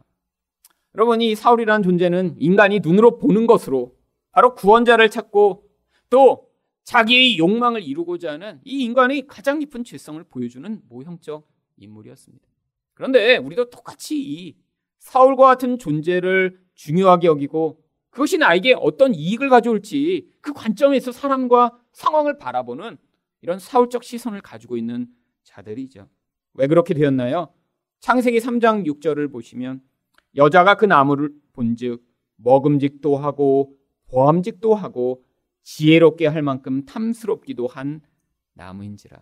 여러분 0.95 1.21
이 1.21 1.35
사울이라는 1.35 1.83
존재는 1.83 2.35
인간이 2.39 2.79
눈으로 2.79 3.17
보는 3.17 3.45
것으로 3.45 3.93
바로 4.31 4.55
구원자를 4.55 5.09
찾고 5.09 5.65
또 6.09 6.50
자기의 6.91 7.37
욕망을 7.37 7.81
이루고자 7.81 8.33
하는 8.33 8.59
이 8.65 8.83
인간의 8.83 9.25
가장 9.25 9.59
깊은 9.59 9.85
죄성을 9.85 10.21
보여주는 10.25 10.81
모형적 10.89 11.47
인물이었습니다. 11.77 12.45
그런데 12.93 13.37
우리도 13.37 13.69
똑같이 13.69 14.21
이 14.21 14.57
사울과 14.99 15.45
같은 15.45 15.79
존재를 15.79 16.59
중요하게 16.75 17.27
여기고 17.27 17.81
그것이 18.09 18.37
나에게 18.37 18.75
어떤 18.77 19.15
이익을 19.15 19.47
가져올지 19.47 20.27
그 20.41 20.51
관점에서 20.51 21.13
사람과 21.13 21.79
상황을 21.93 22.37
바라보는 22.37 22.97
이런 23.41 23.57
사울적 23.57 24.03
시선을 24.03 24.41
가지고 24.41 24.75
있는 24.75 25.07
자들이죠. 25.43 26.09
왜 26.55 26.67
그렇게 26.67 26.93
되었나요? 26.93 27.53
창세기 28.01 28.39
3장 28.39 28.85
6절을 28.85 29.31
보시면 29.31 29.81
여자가 30.35 30.75
그 30.75 30.83
나무를 30.83 31.29
본즉 31.53 32.03
먹음직도 32.35 33.15
하고 33.15 33.77
보암직도 34.09 34.75
하고 34.75 35.23
지혜롭게 35.63 36.27
할 36.27 36.41
만큼 36.41 36.85
탐스럽기도 36.85 37.67
한 37.67 38.01
나무인지라. 38.53 39.19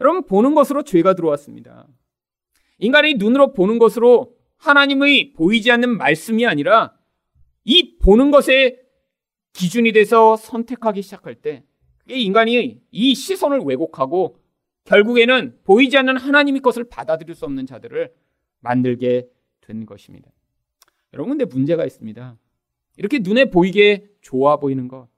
여러분 0.00 0.24
보는 0.24 0.54
것으로 0.54 0.82
죄가 0.82 1.14
들어왔습니다. 1.14 1.86
인간이 2.78 3.14
눈으로 3.14 3.52
보는 3.52 3.78
것으로 3.78 4.36
하나님의 4.56 5.32
보이지 5.34 5.70
않는 5.70 5.96
말씀이 5.96 6.46
아니라 6.46 6.94
이 7.64 7.98
보는 7.98 8.30
것에 8.30 8.80
기준이 9.52 9.92
돼서 9.92 10.36
선택하기 10.36 11.02
시작할 11.02 11.34
때 11.36 11.64
인간이 12.08 12.80
이 12.90 13.14
시선을 13.14 13.60
왜곡하고 13.60 14.36
결국에는 14.84 15.58
보이지 15.64 15.96
않는 15.98 16.16
하나님의 16.16 16.62
것을 16.62 16.84
받아들일 16.84 17.34
수 17.34 17.44
없는 17.44 17.66
자들을 17.66 18.12
만들게 18.60 19.28
된 19.60 19.86
것입니다. 19.86 20.30
여러분 21.12 21.36
근데 21.36 21.44
문제가 21.44 21.84
있습니다. 21.84 22.38
이렇게 22.96 23.18
눈에 23.20 23.46
보이게 23.46 24.08
좋아 24.20 24.56
보이는 24.56 24.88
것, 24.88 25.08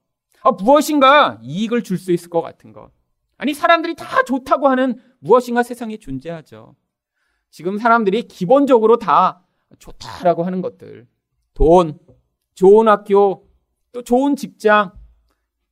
아, 0.42 0.50
무엇인가 0.52 1.38
이익을 1.42 1.82
줄 1.82 1.98
수 1.98 2.12
있을 2.12 2.28
것 2.30 2.42
같은 2.42 2.72
것, 2.72 2.90
아니 3.36 3.54
사람들이 3.54 3.94
다 3.94 4.22
좋다고 4.24 4.68
하는 4.68 5.00
무엇인가 5.18 5.62
세상에 5.62 5.96
존재하죠. 5.96 6.74
지금 7.50 7.78
사람들이 7.78 8.22
기본적으로 8.28 8.98
다 8.98 9.46
좋다라고 9.78 10.44
하는 10.44 10.62
것들. 10.62 11.06
돈, 11.54 11.98
좋은 12.54 12.88
학교, 12.88 13.48
또 13.92 14.02
좋은 14.02 14.36
직장, 14.36 14.92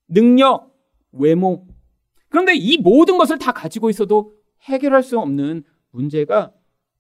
능력, 0.09 0.75
외모. 1.13 1.67
그런데 2.29 2.55
이 2.55 2.77
모든 2.79 3.19
것을 3.19 3.39
다 3.39 3.53
가지고 3.53 3.89
있어도 3.91 4.35
해결할 4.63 5.03
수 5.03 5.19
없는 5.19 5.65
문제가 5.91 6.53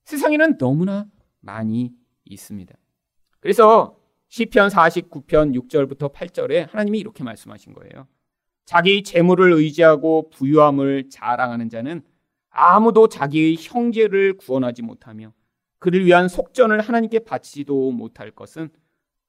세상에는 0.04 0.58
너무나 0.58 1.06
많이 1.40 1.92
있습니다. 2.24 2.74
그래서 3.38 3.99
시편 4.30 4.68
49편 4.68 5.60
6절부터 5.60 6.12
8절에 6.12 6.70
하나님이 6.70 7.00
이렇게 7.00 7.24
말씀하신 7.24 7.74
거예요. 7.74 8.06
자기 8.64 9.02
재물을 9.02 9.52
의지하고 9.52 10.30
부유함을 10.30 11.10
자랑하는 11.10 11.68
자는 11.68 12.02
아무도 12.48 13.08
자기의 13.08 13.56
형제를 13.58 14.36
구원하지 14.36 14.82
못하며 14.82 15.32
그를 15.80 16.04
위한 16.06 16.28
속전을 16.28 16.80
하나님께 16.80 17.20
바치지도 17.20 17.90
못할 17.90 18.30
것은 18.30 18.70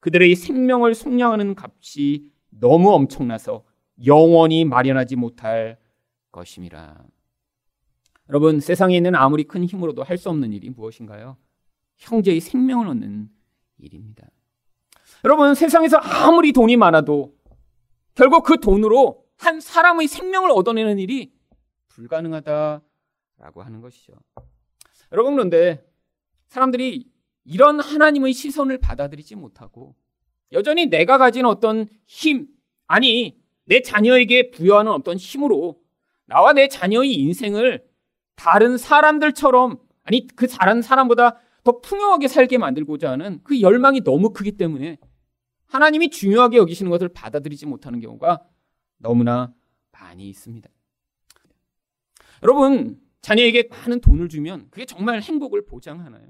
그들의 0.00 0.36
생명을 0.36 0.94
속량하는 0.94 1.56
값이 1.56 2.30
너무 2.50 2.92
엄청나서 2.92 3.64
영원히 4.06 4.64
마련하지 4.64 5.16
못할 5.16 5.78
것임이라. 6.30 7.04
여러분, 8.28 8.60
세상에 8.60 8.96
있는 8.96 9.16
아무리 9.16 9.44
큰 9.44 9.64
힘으로도 9.64 10.04
할 10.04 10.16
수 10.16 10.30
없는 10.30 10.52
일이 10.52 10.70
무엇인가요? 10.70 11.36
형제의 11.96 12.40
생명을 12.40 12.86
얻는 12.86 13.28
일입니다. 13.78 14.28
여러분, 15.24 15.54
세상에서 15.54 15.98
아무리 15.98 16.52
돈이 16.52 16.76
많아도 16.76 17.34
결국 18.14 18.42
그 18.44 18.58
돈으로 18.58 19.24
한 19.38 19.60
사람의 19.60 20.08
생명을 20.08 20.50
얻어내는 20.50 20.98
일이 20.98 21.32
불가능하다라고 21.88 23.62
하는 23.62 23.80
것이죠. 23.80 24.12
여러분, 25.12 25.34
그런데 25.34 25.84
사람들이 26.48 27.08
이런 27.44 27.80
하나님의 27.80 28.32
시선을 28.32 28.78
받아들이지 28.78 29.36
못하고 29.36 29.94
여전히 30.52 30.86
내가 30.86 31.18
가진 31.18 31.46
어떤 31.46 31.86
힘, 32.06 32.48
아니, 32.86 33.40
내 33.64 33.80
자녀에게 33.80 34.50
부여하는 34.50 34.90
어떤 34.92 35.16
힘으로 35.16 35.80
나와 36.26 36.52
내 36.52 36.68
자녀의 36.68 37.14
인생을 37.14 37.84
다른 38.34 38.76
사람들처럼, 38.76 39.78
아니, 40.02 40.26
그 40.26 40.46
다른 40.48 40.82
사람보다 40.82 41.38
더 41.64 41.80
풍요하게 41.80 42.28
살게 42.28 42.58
만들고자 42.58 43.10
하는 43.10 43.40
그 43.44 43.60
열망이 43.60 44.02
너무 44.02 44.32
크기 44.32 44.52
때문에 44.52 44.98
하나님이 45.72 46.10
중요하게 46.10 46.58
여기시는 46.58 46.90
것을 46.90 47.08
받아들이지 47.08 47.64
못하는 47.64 47.98
경우가 47.98 48.46
너무나 48.98 49.54
많이 49.90 50.28
있습니다. 50.28 50.68
여러분, 52.42 53.00
자녀에게 53.22 53.68
많은 53.70 54.02
돈을 54.02 54.28
주면 54.28 54.68
그게 54.70 54.84
정말 54.84 55.22
행복을 55.22 55.64
보장하나요? 55.64 56.28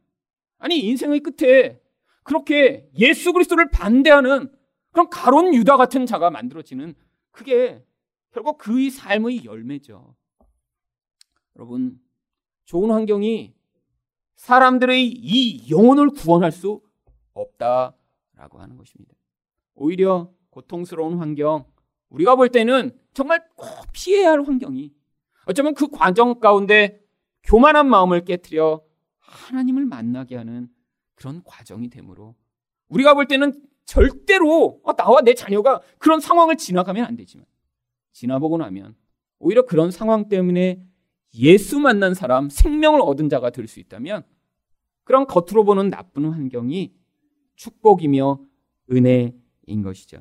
아니, 0.58 0.78
인생의 0.78 1.20
끝에 1.20 1.80
그렇게 2.22 2.88
예수 2.96 3.32
그리스도를 3.32 3.68
반대하는 3.70 4.48
그런 4.92 5.10
가론 5.10 5.52
유다 5.54 5.76
같은 5.76 6.06
자가 6.06 6.30
만들어지는 6.30 6.94
그게 7.32 7.84
결국 8.30 8.58
그의 8.58 8.90
삶의 8.90 9.44
열매죠. 9.44 10.14
여러분, 11.56 12.00
좋은 12.64 12.92
환경이 12.92 13.54
사람들의 14.36 15.04
이 15.04 15.68
영혼을 15.68 16.10
구원할 16.10 16.52
수 16.52 16.80
없다라고 17.32 18.60
하는 18.60 18.76
것입니다. 18.76 19.14
오히려 19.74 20.30
고통스러운 20.50 21.18
환경, 21.18 21.64
우리가 22.10 22.36
볼 22.36 22.48
때는 22.50 22.96
정말 23.14 23.44
꼭 23.56 23.68
피해야 23.92 24.32
할 24.32 24.42
환경이 24.42 24.92
어쩌면 25.46 25.74
그 25.74 25.88
과정 25.88 26.40
가운데 26.40 27.00
교만한 27.42 27.88
마음을 27.88 28.24
깨뜨려 28.24 28.82
하나님을 29.18 29.86
만나게 29.86 30.36
하는 30.36 30.68
그런 31.14 31.42
과정이 31.44 31.88
되므로 31.88 32.34
우리가 32.88 33.14
볼 33.14 33.26
때는 33.26 33.52
절대로 33.84 34.80
어, 34.84 34.92
나와 34.94 35.22
내 35.22 35.34
자녀가 35.34 35.80
그런 35.98 36.20
상황을 36.20 36.56
지나가면 36.56 37.04
안 37.04 37.16
되지만 37.16 37.46
지나보고 38.12 38.58
나면 38.58 38.94
오히려 39.38 39.66
그런 39.66 39.90
상황 39.90 40.28
때문에 40.28 40.84
예수 41.34 41.80
만난 41.80 42.14
사람, 42.14 42.50
생명을 42.50 43.00
얻은 43.00 43.28
자가 43.30 43.50
될 43.50 43.66
수 43.66 43.80
있다면 43.80 44.22
그런 45.04 45.26
겉으로 45.26 45.64
보는 45.64 45.90
나쁜 45.90 46.26
환경이 46.26 46.92
축복이며 47.56 48.38
은혜 48.92 49.34
인 49.72 49.82
것이죠. 49.82 50.18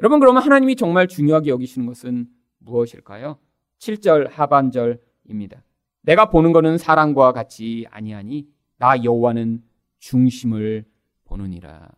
여러분 0.00 0.20
그러면 0.20 0.42
하나님이 0.42 0.76
정말 0.76 1.06
중요하게 1.06 1.50
여기시는 1.50 1.86
것은 1.86 2.26
무엇일까요? 2.58 3.38
7절 3.78 4.30
하반절입니다. 4.30 5.62
내가 6.02 6.30
보는 6.30 6.52
것은 6.52 6.78
사랑과 6.78 7.32
같이 7.32 7.86
아니하니 7.90 8.46
나 8.78 9.02
여호와는 9.02 9.62
중심을 9.98 10.84
보느니라. 11.24 11.90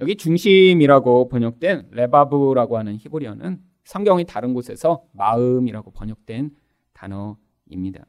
여기 0.00 0.16
중심이라고 0.16 1.28
번역된 1.28 1.90
레바브라고 1.92 2.78
하는 2.78 2.96
히브리어는 2.96 3.62
성경이 3.84 4.24
다른 4.24 4.54
곳에서 4.54 5.04
마음이라고 5.12 5.92
번역된 5.92 6.50
단어입니다. 6.92 8.04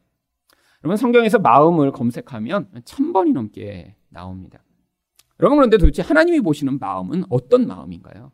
여러분 0.82 0.96
성경에서 0.96 1.38
마음을 1.38 1.92
검색하면 1.92 2.70
천 2.84 3.12
번이 3.12 3.32
넘게 3.32 3.94
나옵니다. 4.08 4.62
여러분 5.40 5.56
그런데 5.58 5.78
도대체 5.78 6.02
하나님이 6.02 6.40
보시는 6.40 6.78
마음은 6.78 7.24
어떤 7.28 7.66
마음인가요? 7.66 8.32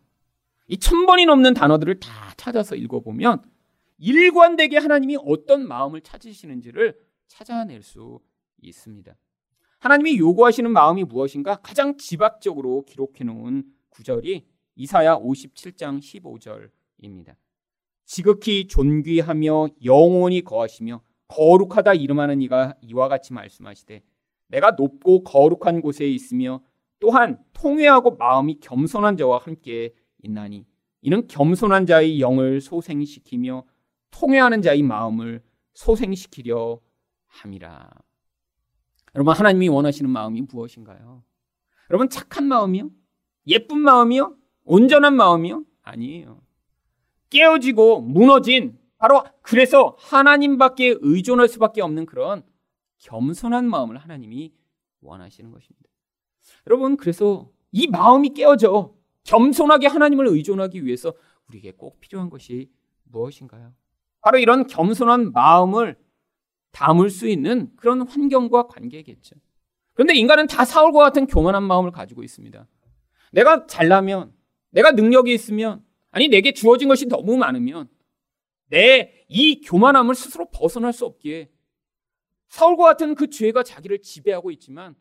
이 0.69 0.79
천 0.79 1.07
번이 1.07 1.27
넘는 1.27 1.55
단어들을 1.55 1.99
다 1.99 2.33
찾아서 2.37 2.77
읽어보면 2.77 3.43
일관되게 3.99 4.79
하나님이 4.79 5.19
어떤 5.25 5.67
마음을 5.67 6.01
찾으시는지를 6.01 6.97
찾아낼 7.27 7.83
수 7.83 8.21
있습니다. 8.63 9.15
하나님이 9.81 10.19
요구하시는 10.19 10.71
마음이 10.71 11.05
무엇인가 11.05 11.57
가장 11.57 11.97
지박적으로 11.97 12.85
기록해 12.85 13.25
놓은 13.25 13.65
구절이 13.89 14.47
이사야 14.77 15.17
57장 15.17 16.01
15절입니다. 16.01 17.35
지극히 18.05 18.67
존귀하며 18.67 19.69
영원히 19.85 20.43
거하시며 20.43 21.03
거룩하다 21.29 21.95
이름하는 21.95 22.43
이가 22.43 22.75
이와 22.83 23.09
같이 23.09 23.33
말씀하시되 23.33 24.03
내가 24.49 24.73
높고 24.73 25.25
거룩한 25.25 25.81
곳에 25.81 26.07
있으며 26.07 26.63
또한 27.01 27.43
통회하고 27.53 28.17
마음이 28.17 28.61
겸손한 28.61 29.17
자와 29.17 29.39
함께 29.39 29.95
있나니 30.23 30.67
이는 31.03 31.27
겸손한 31.27 31.87
자의 31.87 32.21
영을 32.21 32.61
소생시키며 32.61 33.65
통회하는 34.11 34.63
자의 34.63 34.83
마음을 34.83 35.43
소생시키려 35.73 36.81
함이라. 37.27 37.91
여러분 39.15 39.35
하나님이 39.35 39.69
원하시는 39.69 40.11
마음이 40.11 40.43
무엇인가요? 40.43 41.25
여러분 41.91 42.09
착한 42.09 42.47
마음이요? 42.47 42.91
예쁜 43.47 43.79
마음이요? 43.81 44.37
온전한 44.65 45.17
마음이요? 45.17 45.65
아니에요. 45.83 46.43
깨어지고 47.31 48.03
무너진 48.03 48.79
바로 48.99 49.25
그래서 49.43 49.97
하나님밖에 49.99 50.97
의존할 51.01 51.49
수밖에 51.49 51.81
없는 51.81 52.07
그런 52.07 52.45
겸손한 52.99 53.69
마음을 53.69 53.97
하나님이 53.97 54.53
원하시는 55.01 55.51
것입니다. 55.51 55.89
여러분 56.66 56.96
그래서 56.96 57.50
이 57.72 57.87
마음이 57.87 58.31
깨어져 58.31 58.94
겸손하게 59.24 59.87
하나님을 59.87 60.26
의존하기 60.29 60.85
위해서 60.85 61.14
우리에게 61.48 61.72
꼭 61.72 62.00
필요한 62.00 62.31
것이 62.31 62.70
무엇인가요? 63.05 63.72
바로 64.20 64.38
이런 64.38 64.66
겸손한 64.66 65.33
마음을 65.33 65.96
담을 66.72 67.11
수 67.11 67.29
있는 67.29 67.70
그런 67.76 68.03
환경과 68.07 68.66
관계겠죠. 68.68 69.37
그런데 69.94 70.14
인간은 70.14 70.46
다 70.46 70.64
사울과 70.64 71.00
같은 71.00 71.26
교만한 71.26 71.64
마음을 71.64 71.90
가지고 71.90 72.22
있습니다. 72.22 72.66
내가 73.33 73.66
잘나면, 73.66 74.33
내가 74.70 74.92
능력이 74.92 75.33
있으면, 75.35 75.85
아니, 76.11 76.29
내게 76.29 76.53
주어진 76.53 76.88
것이 76.88 77.07
너무 77.07 77.37
많으면, 77.37 77.88
내 78.68 79.20
이 79.31 79.61
교만함을 79.61 80.16
스스로 80.16 80.50
벗어날 80.50 80.92
수 80.92 81.07
없기에 81.07 81.50
사울과 82.48 82.85
같은 82.85 83.14
그 83.14 83.31
죄가 83.31 83.62
자기를 83.62 84.03
지배하고 84.03 84.50
있지만 84.50 84.96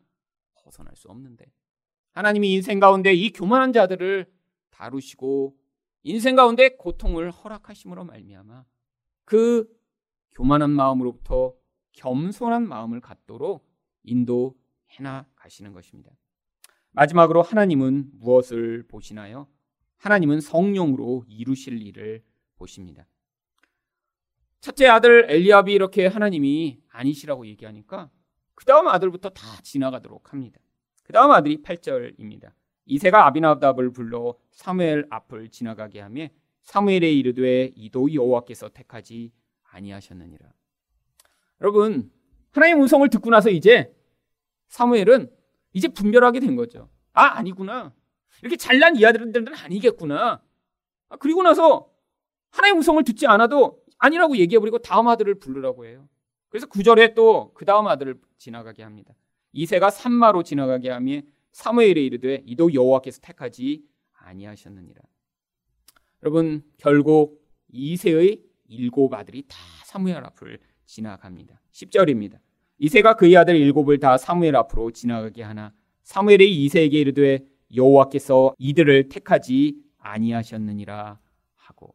벗어날 0.62 0.94
수 0.96 1.08
없는데 1.08 1.52
하나님이 2.12 2.52
인생 2.52 2.80
가운데 2.80 3.12
이 3.12 3.32
교만한 3.32 3.72
자들을 3.72 4.30
다루시고 4.70 5.56
인생 6.02 6.36
가운데 6.36 6.76
고통을 6.76 7.30
허락하심으로 7.30 8.04
말미암아 8.04 8.64
그 9.24 9.68
교만한 10.32 10.70
마음으로부터 10.70 11.54
겸손한 11.92 12.66
마음을 12.66 13.00
갖도록 13.00 13.68
인도해 14.02 14.54
나 15.00 15.26
가시는 15.36 15.72
것입니다. 15.72 16.10
마지막으로 16.92 17.42
하나님은 17.42 18.10
무엇을 18.14 18.86
보시나요? 18.88 19.46
하나님은 19.98 20.40
성령으로 20.40 21.24
이루실 21.28 21.82
일을 21.86 22.24
보십니다. 22.56 23.06
첫째 24.60 24.86
아들 24.86 25.30
엘리압이 25.30 25.72
이렇게 25.72 26.06
하나님이 26.06 26.82
아니시라고 26.88 27.46
얘기하니까 27.46 28.10
그 28.54 28.64
다음 28.64 28.88
아들부터 28.88 29.30
다 29.30 29.60
지나가도록 29.62 30.32
합니다. 30.32 30.60
그 31.04 31.12
다음 31.12 31.30
아들이 31.30 31.62
8절입니다. 31.62 32.52
이세가 32.86 33.26
아비나답을 33.26 33.92
불러 33.92 34.36
사무엘 34.52 35.06
앞을 35.10 35.48
지나가게 35.50 36.00
하며 36.00 36.28
사무엘의 36.62 37.18
이르되 37.18 37.72
이도 37.74 38.12
여호와께서 38.12 38.68
택하지 38.70 39.32
아니하셨느니라. 39.62 40.48
여러분 41.60 42.10
하나님 42.52 42.80
음성을 42.82 43.08
듣고 43.08 43.30
나서 43.30 43.50
이제 43.50 43.94
사무엘은 44.68 45.30
이제 45.72 45.88
분별하게 45.88 46.40
된 46.40 46.56
거죠. 46.56 46.90
아 47.12 47.38
아니구나. 47.38 47.92
이렇게 48.42 48.56
잘난 48.56 48.96
이 48.96 49.04
아들들은 49.04 49.54
아니겠구나. 49.54 50.42
아, 51.08 51.16
그리고 51.16 51.42
나서 51.42 51.90
하나님 52.50 52.76
음성을 52.76 53.02
듣지 53.04 53.26
않아도 53.26 53.82
아니라고 53.98 54.36
얘기해버리고 54.36 54.78
다음 54.78 55.08
아들을 55.08 55.34
부르라고 55.38 55.86
해요. 55.86 56.08
그래서 56.50 56.66
구절에 56.66 57.14
또 57.14 57.52
그 57.54 57.64
다음 57.64 57.86
아들을 57.86 58.20
지나가게 58.36 58.82
합니다. 58.82 59.14
이세가 59.52 59.90
산마로 59.90 60.42
지나가게 60.42 60.90
하며 60.90 61.20
사무엘에 61.52 61.92
이르되 62.02 62.42
이도 62.46 62.72
여호와께서 62.72 63.20
택하지 63.22 63.82
아니하셨느니라. 64.12 65.00
여러분 66.22 66.62
결국 66.76 67.42
이세의 67.72 68.42
일곱 68.68 69.14
아들이 69.14 69.42
다 69.48 69.56
사무엘 69.84 70.24
앞을 70.24 70.58
지나갑니다. 70.86 71.60
10절입니다. 71.72 72.38
이세가 72.78 73.14
그의 73.16 73.36
아들 73.36 73.56
일곱을 73.56 73.98
다 73.98 74.16
사무엘 74.16 74.54
앞으로 74.56 74.90
지나가게 74.90 75.42
하나 75.42 75.72
사무엘이 76.02 76.64
이세에게 76.64 76.98
이르되 76.98 77.40
여호와께서 77.74 78.54
이들을 78.58 79.08
택하지 79.08 79.76
아니하셨느니라 79.98 81.18
하고. 81.54 81.94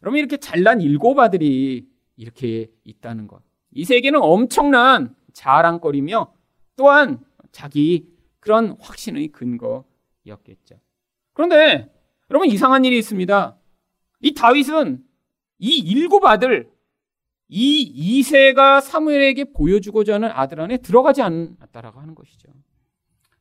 그러면 0.00 0.18
이렇게 0.18 0.36
잘난 0.36 0.80
일곱 0.80 1.18
아들이 1.18 1.88
이렇게 2.16 2.68
있다는 2.84 3.26
것. 3.26 3.42
이 3.76 3.84
세계는 3.84 4.20
엄청난 4.22 5.14
자랑거리며 5.34 6.32
또한 6.76 7.20
자기 7.52 8.08
그런 8.40 8.74
확신의 8.80 9.28
근거였겠죠. 9.28 10.80
그런데 11.34 11.92
여러분 12.30 12.48
이상한 12.48 12.86
일이 12.86 12.96
있습니다. 12.98 13.58
이 14.22 14.32
다윗은 14.32 15.04
이 15.58 15.78
일곱 15.78 16.24
아들 16.24 16.70
이 17.48 17.82
이세가 17.82 18.80
사무엘에게 18.80 19.52
보여주고자 19.52 20.14
하는 20.14 20.30
아들 20.32 20.58
안에 20.60 20.78
들어가지 20.78 21.20
않았다라고 21.20 22.00
하는 22.00 22.14
것이죠. 22.14 22.48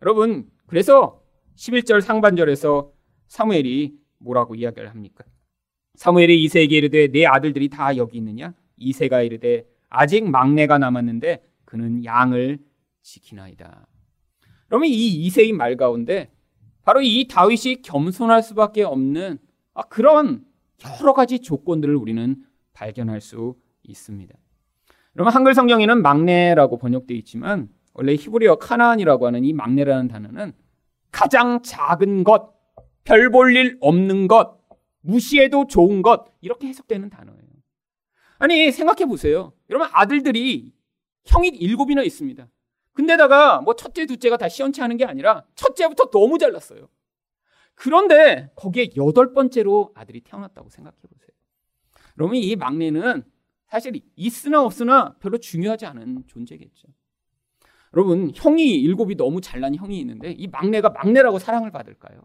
여러분, 0.02 0.52
그래서 0.68 1.24
11절 1.56 2.02
상반절에서 2.02 2.92
사무엘이 3.28 3.98
뭐라고 4.18 4.56
이야기를 4.56 4.90
합니까? 4.90 5.24
사무엘이 5.96 6.44
이세에게 6.44 6.78
이르되 6.78 7.08
내 7.08 7.26
아들들이 7.26 7.70
다 7.70 7.96
여기 7.96 8.18
있느냐? 8.18 8.54
이세가 8.78 9.22
이르되 9.22 9.66
아직 9.90 10.30
막내가 10.30 10.78
남았는데 10.78 11.44
그는 11.66 12.04
양을 12.04 12.60
지키나이다. 13.02 13.88
그러면 14.68 14.90
이 14.90 15.08
이세의 15.26 15.54
말 15.54 15.78
가운데 15.78 16.32
바로 16.84 17.02
이 17.02 17.28
다윗이 17.28 17.82
겸손할 17.84 18.44
수밖에 18.44 18.84
없는 18.84 19.40
아, 19.74 19.84
그런 19.84 20.44
여러 21.02 21.14
가지 21.14 21.40
조건들을 21.40 21.96
우리는 21.96 22.36
발견할 22.74 23.22
수 23.22 23.56
있습니다. 23.84 24.34
여러분 25.16 25.34
한글 25.34 25.54
성경에는 25.54 26.02
막내라고 26.02 26.78
번역되어 26.78 27.16
있지만 27.18 27.70
원래 27.94 28.14
히브리어 28.16 28.58
카나안이라고 28.58 29.26
하는 29.28 29.46
이 29.46 29.54
막내라는 29.54 30.08
단어는 30.10 30.54
가장 31.12 31.62
작은 31.62 32.24
것, 32.26 32.54
별 33.06 33.30
볼 33.32 33.56
일 33.56 33.78
없는 33.80 34.28
것, 34.28 34.58
무시해도 35.02 35.68
좋은 35.68 36.02
것 36.02 36.26
이렇게 36.42 36.68
해석되는 36.68 37.10
단어예요. 37.10 37.45
아니 38.38 38.72
생각해 38.72 39.06
보세요. 39.06 39.54
여러분 39.70 39.88
아들들이 39.92 40.74
형이 41.26 41.50
일곱이나 41.50 42.04
있습니다. 42.04 42.48
근데다가 42.94 43.62
뭐 43.62 43.76
첫째, 43.76 44.06
둘째가 44.06 44.38
다 44.38 44.48
시원치 44.48 44.82
않은 44.82 44.98
게 44.98 45.06
아니라 45.06 45.44
첫째부터 45.56 46.10
너무 46.12 46.38
잘났어요. 46.38 46.88
그런데 47.74 48.50
거기에 48.56 48.90
여덟 48.96 49.34
번째로 49.34 49.92
아들이 49.96 50.22
태어났다고 50.22 50.70
생각해 50.70 50.96
보세요. 51.10 51.30
그러면 52.14 52.36
이 52.38 52.56
막내는 52.56 53.24
사실 53.68 54.00
있으나 54.16 54.64
없으나 54.64 55.16
별로 55.20 55.38
중요하지 55.38 55.86
않은 55.86 56.24
존재겠죠. 56.28 56.88
여러분, 57.94 58.32
형이 58.34 58.76
일곱이 58.82 59.16
너무 59.16 59.42
잘난 59.42 59.76
형이 59.76 60.00
있는데 60.00 60.32
이 60.32 60.48
막내가 60.48 60.90
막내라고 60.90 61.40
사랑을 61.40 61.72
받을까요? 61.72 62.22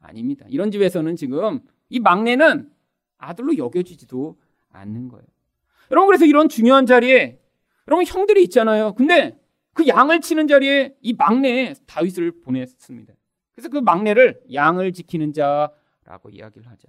아닙니다. 0.00 0.46
이런 0.48 0.70
집에서는 0.70 1.14
지금 1.16 1.60
이 1.88 2.00
막내는 2.00 2.72
아들로 3.18 3.56
여겨지지도 3.56 4.40
않는 4.70 5.08
거예요. 5.08 5.26
여러분, 5.90 6.08
그래서 6.08 6.24
이런 6.24 6.48
중요한 6.48 6.86
자리에 6.86 7.38
여러분 7.88 8.04
형들이 8.04 8.42
있잖아요. 8.44 8.94
근데 8.94 9.38
그 9.72 9.86
양을 9.86 10.20
치는 10.20 10.46
자리에 10.46 10.94
이 11.00 11.14
막내 11.14 11.74
다윗을 11.86 12.40
보냈습니다. 12.42 13.14
그래서 13.54 13.68
그 13.70 13.78
막내를 13.78 14.40
양을 14.52 14.92
지키는 14.92 15.32
자라고 15.32 16.30
이야기를 16.30 16.68
하죠. 16.68 16.88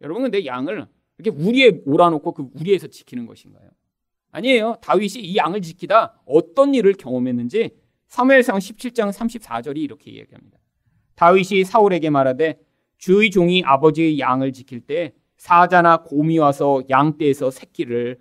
여러분 0.00 0.22
근데 0.22 0.46
양을 0.46 0.86
이렇게 1.18 1.42
우리에 1.42 1.70
몰아놓고 1.84 2.32
그 2.32 2.48
우리에서 2.54 2.86
지키는 2.86 3.26
것인가요? 3.26 3.68
아니에요. 4.30 4.76
다윗이 4.80 5.24
이 5.24 5.36
양을 5.36 5.60
지키다 5.62 6.22
어떤 6.24 6.74
일을 6.74 6.94
경험했는지 6.94 7.70
사무엘상 8.06 8.58
17장 8.58 9.12
34절이 9.12 9.78
이렇게 9.78 10.10
이야기합니다. 10.10 10.58
다윗이 11.16 11.64
사울에게 11.64 12.08
말하되 12.10 12.58
주의 12.96 13.30
종이 13.30 13.62
아버지의 13.64 14.18
양을 14.18 14.52
지킬 14.52 14.80
때 14.80 15.12
사자나 15.36 16.04
곰이 16.04 16.38
와서 16.38 16.82
양떼에서 16.88 17.50
새끼를 17.50 18.18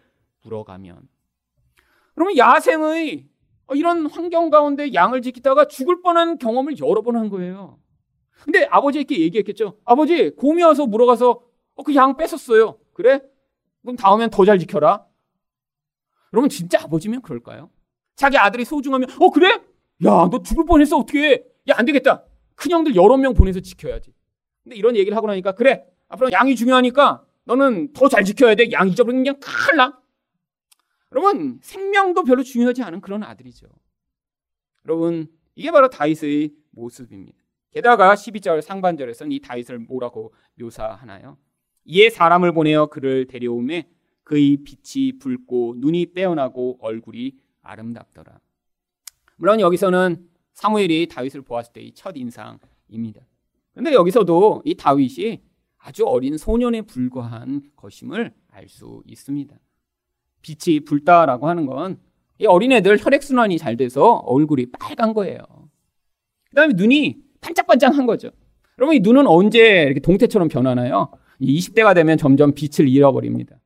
물어가면 0.52 1.08
그러면 2.16 2.38
야생의 2.38 3.28
이런 3.74 4.06
환경 4.08 4.50
가운데 4.50 4.94
양을 4.94 5.22
지키다가 5.22 5.68
죽을 5.68 6.02
뻔한 6.02 6.38
경험을 6.38 6.80
여러 6.80 7.02
번 7.02 7.16
한 7.18 7.30
거예요. 7.30 7.78
근데 8.44 8.66
아버지에게 8.66 9.20
얘기했겠죠. 9.20 9.78
아버지, 9.84 10.30
곰이 10.32 10.64
와서 10.64 10.86
물어가서 10.88 11.42
어, 11.76 11.84
그 11.84 11.94
양 11.96 12.16
뺏었어요. 12.18 12.80
그래? 12.94 13.22
그럼 13.82 13.96
다음엔 13.98 14.30
더 14.30 14.46
잘 14.46 14.58
지켜라. 14.58 15.06
여러분 16.34 16.50
진짜 16.50 16.80
아버지면 16.82 17.22
그럴까요? 17.22 17.70
자기 18.16 18.38
아들이 18.38 18.64
소중하면 18.66 19.10
어 19.20 19.30
그래? 19.30 19.62
야 20.06 20.30
너 20.32 20.42
죽을 20.44 20.66
뻔했어 20.66 20.98
어떻게? 20.98 21.44
야 21.70 21.76
안 21.78 21.86
되겠다. 21.86 22.24
큰형들 22.56 22.96
여러 22.96 23.18
명 23.18 23.34
보내서 23.34 23.60
지켜야지. 23.60 24.14
근데 24.64 24.76
이런 24.78 24.96
얘기를 24.96 25.16
하고 25.16 25.28
나니까 25.28 25.52
그래 25.54 25.86
앞으로 26.08 26.32
양이 26.32 26.56
중요하니까 26.56 27.24
너는 27.46 27.92
더 27.94 28.08
잘 28.10 28.24
지켜야 28.24 28.56
돼. 28.56 28.72
양 28.72 28.88
잊어버리면 28.88 29.24
그냥 29.24 29.40
큰일 29.40 29.78
나. 29.78 30.00
여러분 31.18 31.58
생명도 31.64 32.24
별로 32.26 32.44
중요하지 32.44 32.84
않은 32.84 33.02
그런 33.02 33.24
아들이죠. 33.24 33.66
여러분 34.86 35.28
이게 35.56 35.72
바로 35.72 35.90
다윗의 35.90 36.54
모습입니다. 36.70 37.40
게다가 37.72 38.14
12절 38.14 38.62
상반절에서는 38.62 39.32
이 39.32 39.40
다윗을 39.40 39.80
뭐라고 39.80 40.32
묘사하나요? 40.60 41.40
이에 41.86 42.12
사람을 42.12 42.52
보내어 42.54 42.86
그를 42.86 43.26
데려오매 43.26 43.90
그의 44.24 44.58
빛이 44.58 45.18
붉고 45.18 45.78
눈이 45.78 46.14
빼어나고 46.14 46.78
얼굴이 46.82 47.34
아름답더라. 47.64 48.40
물론 49.38 49.60
여기서는 49.60 50.30
사무엘이 50.54 51.08
다윗을 51.08 51.42
보았을 51.42 51.74
때의 51.74 51.94
첫 51.94 52.16
인상입니다. 52.16 53.22
그런데 53.72 53.94
여기서도 53.94 54.62
이 54.66 54.76
다윗이 54.76 55.42
아주 55.80 56.06
어린 56.06 56.38
소년에 56.38 56.84
불과한 56.84 57.72
것임을 57.76 58.36
알 58.50 58.68
수 58.68 59.02
있습니다. 59.08 59.58
빛이 60.56 60.82
붉다라고 60.82 61.48
하는 61.48 61.66
건 61.66 62.08
이 62.40 62.46
어린애들 62.46 63.04
혈액순환이 63.04 63.58
잘 63.58 63.78
돼서 63.78 64.18
얼굴이 64.18 64.68
빨간 64.72 65.14
거예요. 65.14 65.40
그 66.50 66.56
다음에 66.56 66.74
눈이 66.76 67.18
반짝반짝한 67.42 68.06
거죠. 68.06 68.30
여러분, 68.78 68.96
이 68.96 69.00
눈은 69.00 69.26
언제 69.28 69.84
이렇게 69.84 70.00
동태처럼 70.00 70.48
변하나요? 70.48 71.12
20대가 71.42 71.96
되면 71.96 72.18
점점 72.18 72.54
빛을 72.54 72.88
잃어버립니다. 72.88 73.60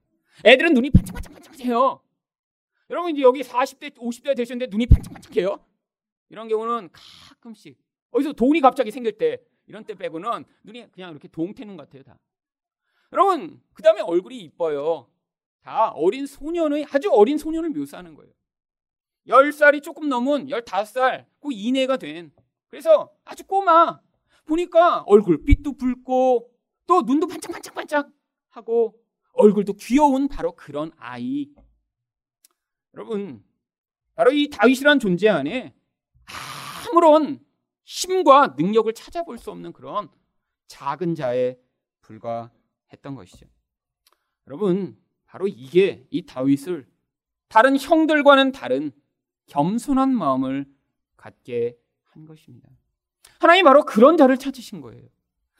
애들은 0.46 0.74
눈이 0.74 0.90
반짝반짝반짝해요. 0.92 2.00
여러분 2.90 3.12
이제 3.12 3.22
여기 3.22 3.42
40대, 3.42 3.96
50대 3.96 4.36
되셨는데 4.36 4.70
눈이 4.70 4.86
반짝반짝해요. 4.88 5.60
이런 6.30 6.48
경우는 6.50 6.90
가끔씩 6.92 7.78
어디서 8.12 8.34
돈이 8.34 8.60
갑자기 8.60 8.92
생길 8.92 9.18
때 9.18 9.38
이런 9.68 9.86
때 9.86 9.94
빼고는 9.94 10.44
눈이 10.64 10.92
그냥 10.92 11.12
이렇게 11.12 11.30
동태눈 11.30 11.78
같아요 11.78 12.04
다. 12.04 12.20
여러분 13.14 13.62
그 13.74 13.82
다음에 13.82 14.02
얼굴이 14.02 14.40
이뻐요. 14.42 15.08
다 15.62 15.90
어린 15.90 16.26
소년의 16.26 16.88
아주 16.92 17.12
어린 17.12 17.38
소년을 17.38 17.70
묘사하는 17.70 18.16
거예요. 18.16 18.32
10살이 19.28 19.84
조금 19.84 20.10
넘은 20.10 20.48
15살 20.48 21.26
그 21.40 21.50
이내가 21.52 21.98
된 21.98 22.32
그래서 22.68 23.14
아주 23.24 23.46
꼬마 23.46 24.00
보니까 24.46 25.02
얼굴빛도 25.02 25.78
붉고 25.78 26.52
또 26.88 27.02
눈도 27.04 27.28
반짝반짝반짝 27.28 28.10
하고 28.50 29.00
얼굴도 29.34 29.74
귀여운 29.74 30.28
바로 30.28 30.54
그런 30.54 30.92
아이. 30.98 31.50
여러분, 32.94 33.44
바로 34.16 34.32
이 34.32 34.50
다윗이란 34.50 35.00
존재 35.00 35.30
안에 35.30 35.74
아무런 36.90 37.40
힘과 37.86 38.56
능력을 38.58 38.92
찾아볼 38.94 39.38
수 39.38 39.52
없는 39.52 39.72
그런 39.74 40.10
작은 40.68 41.16
자에 41.16 41.58
불과했던 42.02 43.16
것이죠. 43.16 43.48
여러분, 44.48 45.02
바로 45.32 45.48
이게 45.48 46.06
이 46.10 46.26
다윗을 46.26 46.86
다른 47.48 47.78
형들과는 47.80 48.52
다른 48.52 48.92
겸손한 49.46 50.14
마음을 50.14 50.66
갖게 51.16 51.78
한 52.04 52.26
것입니다. 52.26 52.70
하나님 53.40 53.64
바로 53.64 53.86
그런 53.86 54.18
자를 54.18 54.36
찾으신 54.36 54.82
거예요. 54.82 55.08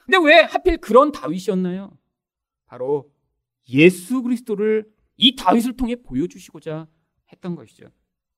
근데 0.04 0.18
왜 0.22 0.40
하필 0.42 0.76
그런 0.76 1.10
다윗이었나요? 1.10 1.96
바로 2.66 3.10
예수 3.70 4.22
그리스도를 4.22 4.92
이 5.16 5.36
다윗을 5.36 5.78
통해 5.78 5.96
보여주시고자 5.96 6.86
했던 7.32 7.54
것이죠. 7.54 7.86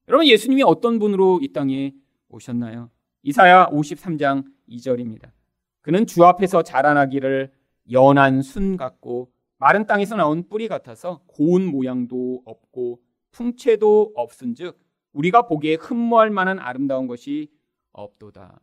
여러분 0.07 0.29
예수님이 0.29 0.63
어떤 0.63 1.01
분으로 1.01 1.41
이 1.43 1.53
땅에 1.53 1.95
오셨나요? 2.29 2.93
이사야 3.25 3.71
53장 3.71 4.45
2절입니다. 4.69 5.33
그는 5.81 6.07
주 6.07 6.25
앞에서 6.25 6.63
자라나기를 6.63 7.53
연한 7.91 8.41
순 8.43 8.77
같고 8.77 9.34
마른 9.59 9.87
땅에서 9.87 10.17
나온 10.17 10.49
뿌리 10.49 10.69
같아서 10.69 11.21
고운 11.27 11.67
모양도 11.67 12.43
없고 12.45 13.01
풍채도 13.31 14.13
없은즉 14.15 14.79
우리가 15.13 15.47
보기에 15.47 15.77
흠모할 15.77 16.31
만한 16.31 16.59
아름다운 16.59 17.07
것이 17.07 17.51
없도다. 17.93 18.61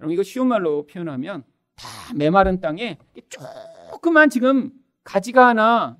여러분 0.00 0.12
이거 0.12 0.22
쉬운 0.22 0.48
말로 0.48 0.86
표현하면 0.86 1.44
다 1.74 1.88
메마른 2.14 2.60
땅에 2.60 2.98
조그만 3.28 4.30
지금 4.30 4.72
가지가 5.02 5.48
하나 5.48 5.96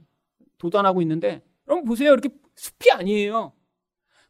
도단하고 0.59 1.03
있는데 1.03 1.43
여러분 1.69 1.85
보세요. 1.85 2.13
이렇게 2.13 2.31
숲이 2.55 2.91
아니에요. 2.93 3.53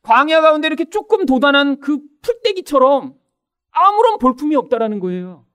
광야 0.03 0.41
가운데 0.41 0.66
이렇게 0.66 0.85
조금 0.85 1.26
도단한 1.26 1.80
그 1.80 1.99
풀떼기처럼 2.22 3.14
아무런 3.70 4.18
볼품이 4.18 4.55
없다라는 4.57 5.01
거예요. 5.01 5.47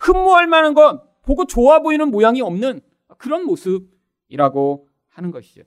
흠모할 0.00 0.46
만한 0.46 0.74
건 0.74 1.00
보고 1.22 1.44
좋아 1.46 1.80
보이는 1.80 2.10
모양이 2.10 2.40
없는 2.40 2.80
그런 3.18 3.44
모습이라고 3.44 4.88
하는 5.08 5.30
것이죠. 5.30 5.62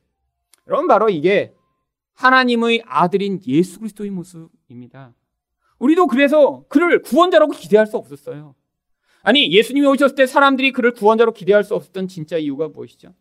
여러분 0.68 0.88
바로 0.88 1.10
이게 1.10 1.54
하나님의 2.14 2.84
아들인 2.86 3.39
예수 3.47 3.80
그리스도의 3.80 4.12
모습입니다. 4.12 5.14
우리도 5.80 6.08
그래서 6.08 6.66
그를 6.68 7.02
구원자라고 7.02 7.54
기대할 7.54 7.88
수 7.88 7.97
없었어요. 7.97 8.56
아니 9.22 9.52
예수님이 9.52 9.88
오셨을 9.88 10.16
때 10.16 10.26
사람들이 10.26 10.72
그를 10.72 10.91
구원자로 10.91 11.34
기대할 11.34 11.64
수 11.64 11.76
없었던 11.76 12.08
진짜 12.08 12.38
이유가 12.38 12.68
무엇이죠? 12.68 13.14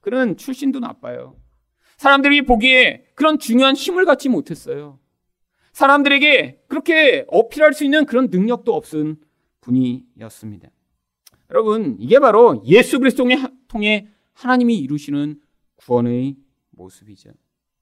그는 0.00 0.36
출신도 0.36 0.80
나빠요. 0.80 1.36
사람들이 1.96 2.42
보기에 2.42 3.06
그런 3.14 3.38
중요한 3.38 3.74
힘을 3.74 4.04
갖지 4.04 4.28
못했어요. 4.28 4.98
사람들에게 5.72 6.62
그렇게 6.68 7.24
어필할 7.28 7.74
수 7.74 7.84
있는 7.84 8.06
그런 8.06 8.28
능력도 8.30 8.74
없은 8.74 9.16
분이었습니다. 9.60 10.68
여러분, 11.50 11.96
이게 11.98 12.18
바로 12.18 12.62
예수 12.66 12.98
그리스도를 12.98 13.36
통해 13.68 14.08
하나님이 14.32 14.78
이루시는 14.78 15.40
구원의 15.76 16.36
모습이죠. 16.70 17.30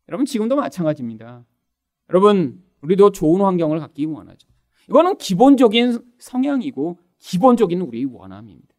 여러분, 0.09 0.27
지금도 0.27 0.57
마찬가지입니다. 0.57 1.45
여러분, 2.11 2.63
우리도 2.83 3.13
좋은 3.13 3.41
환경을 3.41 3.79
갖기 3.79 4.05
원하죠. 4.07 4.49
이거는 4.89 5.17
기본적인 5.17 5.99
성향이고 6.19 6.99
기본적인 7.19 7.81
우리의 7.81 8.05
원함입니다. 8.05 8.75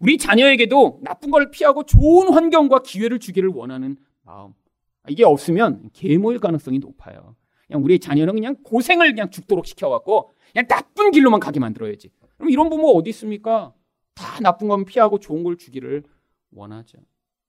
우리 0.00 0.18
자녀에게도 0.18 1.00
나쁜 1.02 1.30
걸 1.30 1.50
피하고 1.50 1.84
좋은 1.84 2.32
환경과 2.32 2.82
기회를 2.82 3.18
주기를 3.18 3.48
원하는 3.48 3.96
마음. 4.22 4.52
이게 5.08 5.24
없으면 5.24 5.90
계모일 5.92 6.38
가능성이 6.38 6.78
높아요. 6.78 7.34
그냥 7.66 7.82
우리 7.82 7.98
자녀는 7.98 8.34
그냥 8.34 8.56
고생을 8.62 9.10
그냥 9.10 9.30
죽도록 9.30 9.66
시켜갖고 9.66 10.30
그냥 10.52 10.66
나쁜 10.68 11.10
길로만 11.10 11.40
가게 11.40 11.60
만들어야지. 11.60 12.10
그럼 12.36 12.50
이런 12.50 12.68
부모 12.70 12.88
어디 12.90 13.10
있습니까? 13.10 13.74
다 14.14 14.40
나쁜 14.40 14.68
건 14.68 14.84
피하고 14.84 15.18
좋은 15.18 15.42
걸 15.42 15.56
주기를 15.56 16.04
원하죠. 16.52 16.98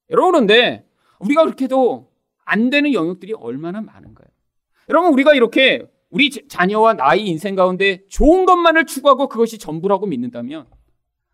여러분 0.10 0.32
그런데 0.32 0.88
우리가 1.20 1.44
그렇게도 1.44 2.12
안 2.46 2.70
되는 2.70 2.94
영역들이 2.94 3.34
얼마나 3.34 3.82
많은가요? 3.82 4.28
여러분 4.90 5.14
우리가 5.14 5.34
이렇게 5.34 5.86
우리 6.10 6.30
자녀와 6.32 6.96
나의 6.96 7.28
인생 7.28 7.56
가운데 7.56 8.06
좋은 8.08 8.46
것만을 8.46 8.86
추구하고 8.86 9.28
그것이 9.28 9.60
전부라고 9.60 10.08
믿는다면 10.08 10.68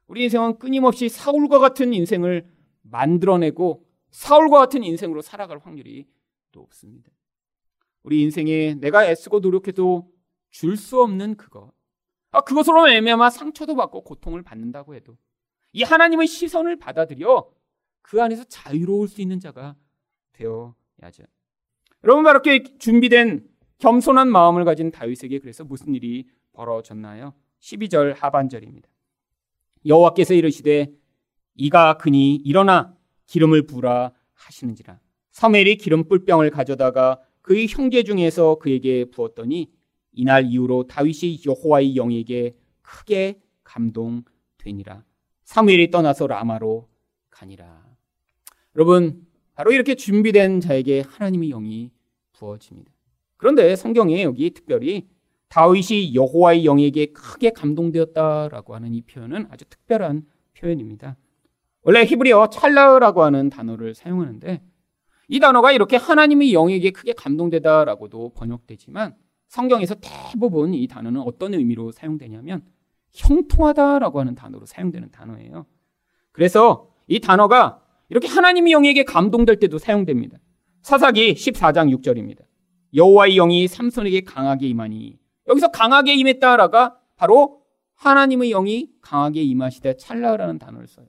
우리 0.07 0.23
인생은 0.23 0.59
끊임없이 0.59 1.07
사울과 1.09 1.59
같은 1.59 1.93
인생을 1.93 2.45
만들어내고 2.81 3.85
사울과 4.11 4.59
같은 4.59 4.83
인생으로 4.83 5.21
살아갈 5.21 5.59
확률이 5.59 6.05
높습니다. 6.51 7.09
우리 8.03 8.21
인생에 8.21 8.75
내가 8.75 9.09
애쓰고 9.09 9.39
노력해도 9.39 10.11
줄 10.51 10.77
수 10.77 11.01
없는 11.01 11.35
그것. 11.35 11.73
아, 12.31 12.41
그것으로 12.41 12.89
애매하면 12.89 13.29
상처도 13.29 13.75
받고 13.75 14.03
고통을 14.03 14.41
받는다고 14.43 14.95
해도 14.95 15.17
이 15.73 15.83
하나님의 15.83 16.27
시선을 16.27 16.77
받아들여 16.77 17.49
그 18.05 18.21
안에서 18.21 18.43
자유로울 18.43 19.07
수 19.07 19.19
있는 19.19 19.39
자가 19.39 19.75
되어야죠. 20.33 21.23
여러분 22.03 22.23
바로 22.23 22.39
이렇게 22.45 22.77
준비된 22.77 23.47
겸손한 23.79 24.31
마음을 24.31 24.63
가진 24.63 24.91
다윗에게 24.91 25.39
그래서 25.39 25.63
무슨 25.63 25.95
일이 25.95 26.27
벌어졌나요? 26.53 27.33
12절 27.61 28.15
하반절입니다. 28.15 28.87
여호와께서 29.87 30.35
이르시되 30.35 30.91
이가 31.55 31.97
그니 31.97 32.35
일어나 32.35 32.95
기름을 33.25 33.65
부라 33.65 34.11
하시는지라 34.33 34.99
사무엘이 35.31 35.77
기름 35.77 36.07
뿔병을 36.07 36.51
가져다가 36.51 37.19
그의 37.41 37.67
형제 37.67 38.03
중에서 38.03 38.59
그에게 38.59 39.05
부었더니 39.05 39.71
이날 40.11 40.45
이후로 40.45 40.85
다윗이 40.85 41.41
여호와의 41.43 41.95
영에게 41.95 42.55
크게 42.83 43.41
감동되니라 43.63 45.03
사무엘이 45.43 45.89
떠나서 45.89 46.27
라마로 46.27 46.87
가니라 47.31 47.84
여러분 48.75 49.25
바로 49.53 49.71
이렇게 49.71 49.95
준비된 49.95 50.59
자에게 50.59 51.01
하나님의 51.07 51.49
영이 51.49 51.91
부어집니다. 52.33 52.91
그런데 53.37 53.75
성경에 53.75 54.23
여기 54.23 54.51
특별히 54.51 55.07
다윗이 55.47 56.15
여호와의 56.15 56.65
영에게 56.65 57.07
크게 57.07 57.51
감동되었다라고 57.51 58.75
하는 58.75 58.93
이 58.93 59.01
표현은 59.01 59.47
아주 59.49 59.63
특별한 59.65 60.25
표현입니다. 60.57 61.15
원래 61.83 62.03
히브리어 62.03 62.49
찰라라고 62.49 63.23
하는 63.23 63.49
단어를 63.49 63.93
사용하는데 63.95 64.61
이 65.27 65.39
단어가 65.39 65.71
이렇게 65.71 65.95
하나님의 65.95 66.53
영에게 66.53 66.91
크게 66.91 67.13
감동되다라고도 67.13 68.33
번역되지만 68.33 69.15
성경에서 69.47 69.95
대부분 70.01 70.73
이 70.73 70.87
단어는 70.87 71.21
어떤 71.21 71.53
의미로 71.53 71.91
사용되냐면 71.91 72.63
형통하다라고 73.13 74.19
하는 74.19 74.35
단어로 74.35 74.65
사용되는 74.65 75.11
단어예요. 75.11 75.65
그래서 76.31 76.89
이 77.07 77.19
단어가 77.19 77.84
이렇게 78.09 78.27
하나님의 78.27 78.73
영에게 78.73 79.03
감동될 79.03 79.59
때도 79.59 79.77
사용됩니다. 79.77 80.37
사사기 80.81 81.33
14장 81.33 81.95
6절입니다. 81.97 82.43
여호와의 82.93 83.35
영이 83.35 83.67
삼손에게 83.67 84.21
강하게 84.21 84.67
임하니 84.67 85.17
여기서 85.47 85.71
강하게 85.71 86.13
임했다라가 86.13 86.97
바로 87.15 87.61
하나님의 87.95 88.49
영이 88.49 88.89
강하게 89.01 89.41
임하시되 89.43 89.97
찰나라는 89.97 90.59
단어를 90.59 90.87
써요. 90.87 91.07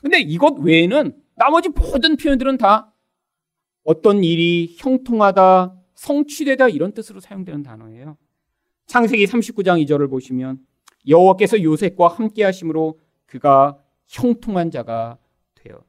근데 0.00 0.20
이것 0.20 0.58
외에는 0.58 1.16
나머지 1.36 1.68
모든 1.68 2.16
표현들은 2.16 2.58
다 2.58 2.92
어떤 3.84 4.22
일이 4.24 4.74
형통하다, 4.78 5.74
성취되다 5.94 6.68
이런 6.68 6.92
뜻으로 6.92 7.20
사용되는 7.20 7.62
단어예요. 7.62 8.16
창세기 8.86 9.26
39장 9.26 9.84
2절을 9.84 10.10
보시면 10.10 10.58
여호와께서 11.08 11.62
요셉과 11.62 12.08
함께 12.08 12.44
하심으로 12.44 12.98
그가 13.26 13.78
형통한 14.06 14.70
자가 14.70 15.18
되어 15.54 15.82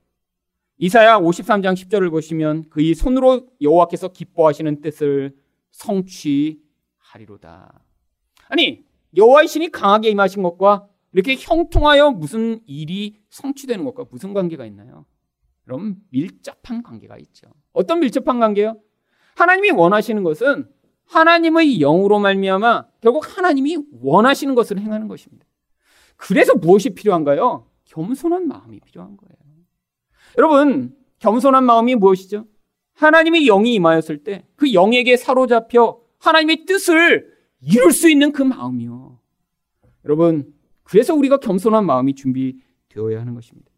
이사야 0.83 1.17
53장 1.19 1.75
10절을 1.75 2.11
보시면 2.11 2.67
그의 2.69 2.93
손으로 2.93 3.47
여호와께서 3.61 4.09
기뻐하시는 4.09 4.81
뜻을 4.81 5.33
성취하리로다. 5.71 6.59
아니 8.49 8.83
여호와의 9.15 9.47
신이 9.47 9.71
강하게 9.71 10.09
임하신 10.09 10.43
것과 10.43 10.89
이렇게 11.13 11.37
형통하여 11.39 12.11
무슨 12.11 12.59
일이 12.67 13.21
성취되는 13.29 13.85
것과 13.85 14.07
무슨 14.11 14.33
관계가 14.33 14.65
있나요? 14.65 15.05
그럼 15.63 16.01
밀접한 16.09 16.83
관계가 16.83 17.17
있죠. 17.17 17.47
어떤 17.71 18.01
밀접한 18.01 18.41
관계요? 18.41 18.77
하나님이 19.37 19.71
원하시는 19.71 20.21
것은 20.21 20.67
하나님의 21.05 21.77
영으로 21.79 22.19
말미암아 22.19 22.87
결국 22.99 23.37
하나님이 23.37 23.77
원하시는 24.01 24.53
것을 24.53 24.79
행하는 24.79 25.07
것입니다. 25.07 25.45
그래서 26.17 26.53
무엇이 26.55 26.89
필요한가요? 26.89 27.69
겸손한 27.85 28.49
마음이 28.49 28.81
필요한 28.81 29.15
거예요. 29.15 29.42
여러분, 30.37 30.95
겸손한 31.19 31.63
마음이 31.63 31.95
무엇이죠? 31.95 32.45
하나님의 32.95 33.45
영이 33.45 33.73
임하였을 33.75 34.23
때 34.23 34.45
그 34.63 34.73
영에게 34.73 35.17
사로잡혀 35.17 35.99
하나님의 36.19 36.63
뜻을 36.65 37.33
이룰 37.59 37.91
수 37.91 38.09
있는 38.09 38.31
그 38.31 38.41
마음이요. 38.41 39.19
여러분, 40.05 40.53
그래서 40.83 41.13
우리가 41.13 41.37
겸손한 41.37 41.85
마음이 41.85 42.15
준비되어야 42.15 43.19
하는 43.19 43.33
것입니다. 43.33 43.69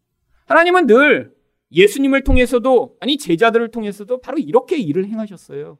하나님은 0.46 0.86
늘 0.86 1.34
예수님을 1.72 2.22
통해서도 2.22 2.96
아니 3.00 3.18
제자들을 3.18 3.68
통해서도 3.72 4.20
바로 4.20 4.38
이렇게 4.38 4.78
일을 4.78 5.06
행하셨어요. 5.06 5.76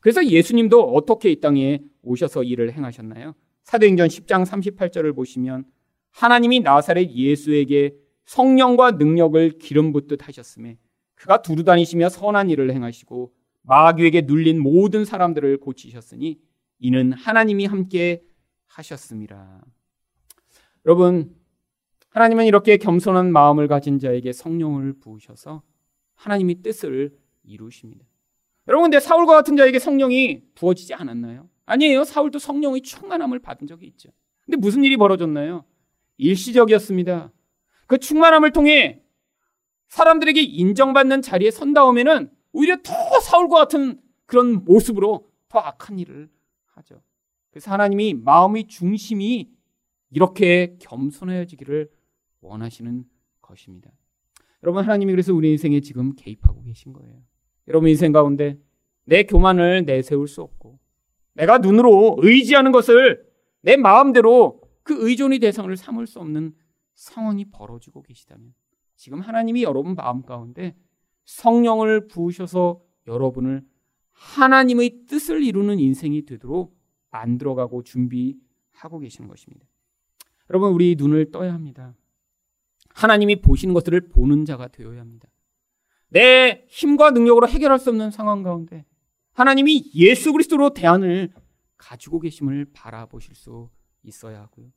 그래서 0.00 0.24
예수님도 0.24 0.80
어떻게 0.94 1.32
이 1.32 1.40
땅에 1.40 1.80
오셔서 2.02 2.44
일을 2.44 2.72
행하셨나요? 2.72 3.34
사도행전 3.64 4.06
10장 4.06 4.46
38절을 4.46 5.16
보시면 5.16 5.64
하나님이 6.12 6.60
나사렛 6.60 7.10
예수에게 7.10 7.96
성령과 8.26 8.92
능력을 8.92 9.58
기름 9.58 9.92
붓듯 9.92 10.26
하셨음에 10.26 10.78
그가 11.14 11.42
두루 11.42 11.64
다니시며 11.64 12.08
선한 12.08 12.50
일을 12.50 12.72
행하시고 12.72 13.32
마귀에게 13.62 14.22
눌린 14.22 14.60
모든 14.60 15.04
사람들을 15.04 15.58
고치셨으니 15.58 16.38
이는 16.80 17.12
하나님이 17.12 17.66
함께 17.66 18.22
하셨습니다. 18.66 19.64
여러분, 20.84 21.34
하나님은 22.10 22.46
이렇게 22.46 22.76
겸손한 22.76 23.32
마음을 23.32 23.68
가진 23.68 23.98
자에게 23.98 24.32
성령을 24.32 24.94
부으셔서 25.00 25.62
하나님이 26.14 26.62
뜻을 26.62 27.16
이루십니다. 27.42 28.04
여러분, 28.68 28.84
근데 28.90 29.00
사울과 29.00 29.32
같은 29.34 29.56
자에게 29.56 29.78
성령이 29.78 30.42
부어지지 30.54 30.94
않았나요? 30.94 31.48
아니에요. 31.66 32.04
사울도 32.04 32.38
성령의 32.38 32.82
충만함을 32.82 33.38
받은 33.40 33.66
적이 33.66 33.86
있죠. 33.88 34.10
근데 34.44 34.56
무슨 34.56 34.84
일이 34.84 34.96
벌어졌나요? 34.96 35.64
일시적이었습니다. 36.18 37.32
그 37.86 37.98
충만함을 37.98 38.52
통해 38.52 39.02
사람들에게 39.88 40.40
인정받는 40.40 41.22
자리에 41.22 41.50
선 41.50 41.72
다음에는 41.72 42.30
오히려 42.52 42.76
더 42.82 43.20
사울과 43.20 43.56
같은 43.58 44.00
그런 44.26 44.64
모습으로 44.64 45.30
더 45.48 45.58
악한 45.58 45.98
일을 45.98 46.28
하죠. 46.72 47.02
그래서 47.50 47.70
하나님이 47.70 48.14
마음의 48.14 48.66
중심이 48.66 49.50
이렇게 50.10 50.76
겸손해지기를 50.80 51.90
원하시는 52.40 53.04
것입니다. 53.40 53.90
여러분 54.62 54.82
하나님이 54.84 55.12
그래서 55.12 55.34
우리 55.34 55.50
인생에 55.50 55.80
지금 55.80 56.14
개입하고 56.16 56.62
계신 56.62 56.92
거예요. 56.92 57.22
여러분 57.68 57.88
인생 57.88 58.12
가운데 58.12 58.58
내 59.04 59.24
교만을 59.24 59.84
내세울 59.84 60.26
수 60.26 60.42
없고 60.42 60.78
내가 61.34 61.58
눈으로 61.58 62.16
의지하는 62.20 62.72
것을 62.72 63.24
내 63.60 63.76
마음대로 63.76 64.60
그 64.82 65.08
의존의 65.08 65.38
대상을 65.40 65.74
삼을 65.76 66.06
수 66.06 66.20
없는 66.20 66.54
상황이 66.94 67.44
벌어지고 67.50 68.02
계시다면 68.02 68.54
지금 68.96 69.20
하나님이 69.20 69.62
여러분 69.62 69.94
마음 69.94 70.22
가운데 70.22 70.76
성령을 71.24 72.06
부으셔서 72.06 72.80
여러분을 73.06 73.66
하나님의 74.12 75.06
뜻을 75.06 75.42
이루는 75.42 75.78
인생이 75.78 76.24
되도록 76.24 76.78
만들어가고 77.10 77.82
준비하고 77.82 78.98
계시는 79.00 79.28
것입니다. 79.28 79.66
여러분, 80.50 80.72
우리 80.72 80.94
눈을 80.96 81.30
떠야 81.30 81.52
합니다. 81.52 81.94
하나님이 82.90 83.40
보시는 83.40 83.74
것들을 83.74 84.08
보는 84.08 84.44
자가 84.44 84.68
되어야 84.68 85.00
합니다. 85.00 85.28
내 86.08 86.64
힘과 86.68 87.10
능력으로 87.10 87.48
해결할 87.48 87.78
수 87.78 87.90
없는 87.90 88.10
상황 88.10 88.42
가운데 88.42 88.84
하나님이 89.32 89.90
예수 89.94 90.32
그리스도로 90.32 90.70
대안을 90.74 91.32
가지고 91.76 92.20
계심을 92.20 92.66
바라보실 92.72 93.34
수 93.34 93.68
있어야 94.02 94.42
하고요. 94.42 94.68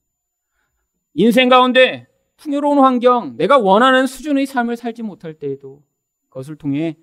인생 1.20 1.50
가운데 1.50 2.08
풍요로운 2.38 2.78
환경, 2.78 3.36
내가 3.38 3.58
원하는 3.58 4.06
수준의 4.06 4.46
삶을 4.46 4.78
살지 4.78 5.02
못할 5.02 5.34
때에도 5.34 5.84
그것을 6.30 6.56
통해 6.56 6.96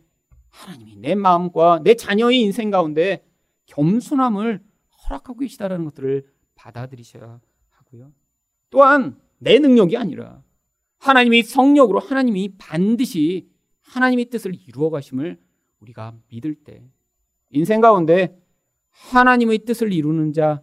하나님이 0.51 0.97
내 0.97 1.17
마음과 1.17 1.81
내 1.83 1.95
자녀의 1.95 2.41
인생 2.41 2.71
가운데 2.71 3.27
겸손함을 3.67 4.63
허락하고 5.03 5.41
계시다라는 5.41 5.85
것들을 5.87 6.25
받아들이셔야 6.55 7.41
하고요. 7.71 8.13
또한 8.71 9.19
내 9.39 9.59
능력이 9.59 9.97
아니라 9.97 10.43
하나님의 10.99 11.43
성령으로 11.43 11.99
하나님이 11.99 12.57
반드시 12.57 13.49
하나님의 13.83 14.27
뜻을 14.27 14.55
이루어 14.55 14.91
가심을 14.91 15.41
우리가 15.81 16.15
믿을 16.29 16.55
때 16.55 16.85
인생 17.51 17.81
가운데 17.81 18.41
하나님의 18.91 19.65
뜻을 19.65 19.93
이루는 19.93 20.33
자 20.33 20.63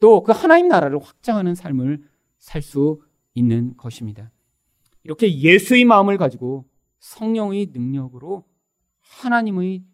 또 0.00 0.22
그 0.22 0.32
하나님 0.32 0.68
나라를 0.68 0.98
확장하는 0.98 1.54
삶을 1.54 2.02
살 2.40 2.62
수 2.62 3.00
있는 3.34 3.76
것입니다. 3.76 4.32
이렇게 5.04 5.32
예수의 5.38 5.84
마음을 5.84 6.18
가지고 6.18 6.68
성령의 6.98 7.66
능력으로 7.66 8.44
하나님의 9.00 9.84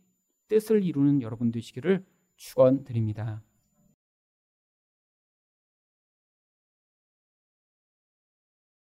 뜻을 0.49 0.83
이루는 0.83 1.23
여러분 1.23 1.51
되시기를 1.51 2.05
축원드립니다. 2.37 3.43